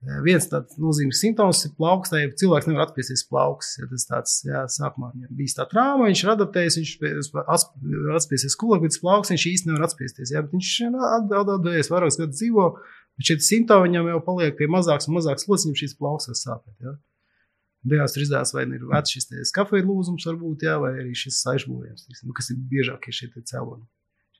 Viens 0.00 0.46
tāds 0.48 0.78
nozīmīgs 0.80 1.18
simptoms 1.20 1.58
ir 1.66 1.74
plaukstai. 1.76 2.22
Cilvēks 2.40 2.70
nevar 2.70 2.86
atspiesties 2.86 3.26
plauks. 3.28 3.74
Ja 3.76 3.88
tas 3.90 4.06
tāds, 4.08 4.36
jā, 4.46 4.62
sākumā 4.72 5.10
viņam 5.12 5.34
bija 5.36 5.58
tā 5.58 5.66
trāma, 5.68 6.06
viņš 6.08 6.22
ir 6.24 6.32
adaptējies, 6.32 6.78
viņš 6.80 7.34
var 7.34 7.50
atspiesties 8.16 8.56
kulak, 8.60 8.80
bet 8.86 8.96
plauks 9.02 9.34
viņš 9.34 9.44
īsti 9.52 9.68
nevar 9.68 9.84
atspiesties. 9.90 10.32
Jā, 10.32 10.40
bet 10.46 10.56
viņš 10.56 10.72
atbildējies 11.18 11.92
vairākus 11.92 12.16
gadus 12.22 12.40
dzīvo, 12.40 12.66
bet 13.20 13.28
šie 13.28 13.38
simptomi 13.44 13.90
viņam 13.90 14.10
jau 14.14 14.24
paliek 14.30 14.56
pie 14.56 14.70
mazāks 14.72 15.10
un 15.10 15.18
mazāks 15.18 15.44
viņam 15.50 15.78
šīs 15.82 15.96
plauksas 16.00 16.46
sāpēt. 16.48 16.76
Jā. 16.80 16.96
Beigās 17.92 18.16
tur 18.16 18.24
izdevās, 18.24 18.56
vai 18.56 18.64
ir 18.68 18.88
vecs 18.88 19.12
šis 19.16 19.52
kafijas 19.56 19.88
lūzums, 19.88 20.24
varbūt, 20.28 20.64
jā, 20.64 20.80
vai 20.80 20.94
arī 20.96 21.12
šis 21.16 21.44
saižbojums, 21.44 22.08
nu, 22.24 22.34
kas 22.36 22.52
ir 22.52 22.58
biežākie 22.72 23.12
šie 23.12 23.28
cēloni. 23.36 23.84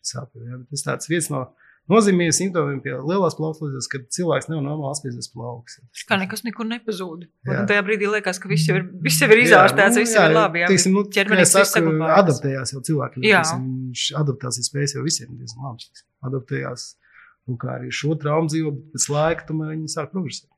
Tas 0.00 0.84
tāds 0.84 1.08
viens 1.08 1.28
no 1.32 1.50
nozīmīgiem 1.90 2.34
simptomiem 2.36 2.78
pie 2.84 2.92
lielās 2.96 3.36
plauksnes, 3.38 3.88
kad 3.90 4.06
cilvēks 4.14 4.48
nevar 4.50 4.64
normāli 4.64 4.90
apspiesties 4.92 5.30
plauks. 5.34 5.78
Kā 6.08 6.18
nekas 6.20 6.44
nekur 6.46 6.68
nepazūd. 6.70 7.26
Tajā 7.46 7.84
brīdī 7.86 8.08
liekas, 8.10 8.40
ka 8.42 8.50
viss 8.50 8.68
jau 8.70 8.78
ir, 8.78 8.86
viss 9.04 9.22
jau 9.22 9.30
ir 9.30 9.42
izārstēts, 9.44 9.96
nu, 9.98 10.04
viss 10.04 10.16
jau 10.16 10.26
ir 10.28 10.36
labi. 10.36 10.62
Jā, 10.62 10.70
teiksim, 10.70 10.94
nu, 10.96 11.04
ķermenis 11.16 11.54
viss 11.56 11.74
saglabājās. 11.76 12.22
Adaptējās 12.24 12.74
jau. 12.74 12.84
Jā. 13.26 13.42
Teiksim, 13.42 14.14
adaptācijas 14.22 14.70
spējas 14.70 14.96
jau 14.96 15.04
visiem 15.06 15.34
diezgan 15.34 15.68
labs. 15.68 16.06
Adaptējās. 16.30 16.86
Un 17.50 17.58
kā 17.58 17.74
arī 17.78 17.90
šo 17.94 18.14
traumu 18.20 18.50
dzīvo, 18.52 18.74
bet 18.76 18.94
pēc 18.94 19.08
laika 19.10 19.48
tomēr 19.48 19.74
viņi 19.74 19.90
sāk 19.90 20.12
progresēt. 20.14 20.50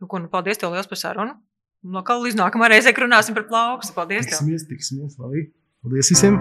Nu, 0.00 0.08
ko, 0.10 0.20
nu, 0.22 0.30
paldies 0.30 0.60
tev 0.60 0.74
liels 0.74 0.90
par 0.90 1.00
sarunu. 1.00 1.38
No 1.84 2.00
kā 2.06 2.16
līdz 2.16 2.38
nākamā 2.40 2.70
reizē 2.72 2.94
runāsim 2.96 3.36
par 3.36 3.48
plaukstu. 3.50 3.96
Paldies! 3.96 4.30
Tiksimies, 4.30 4.68
tiksimies, 4.70 5.18
labi. 5.20 5.48
Paldies 5.84 6.14
visiem! 6.14 6.40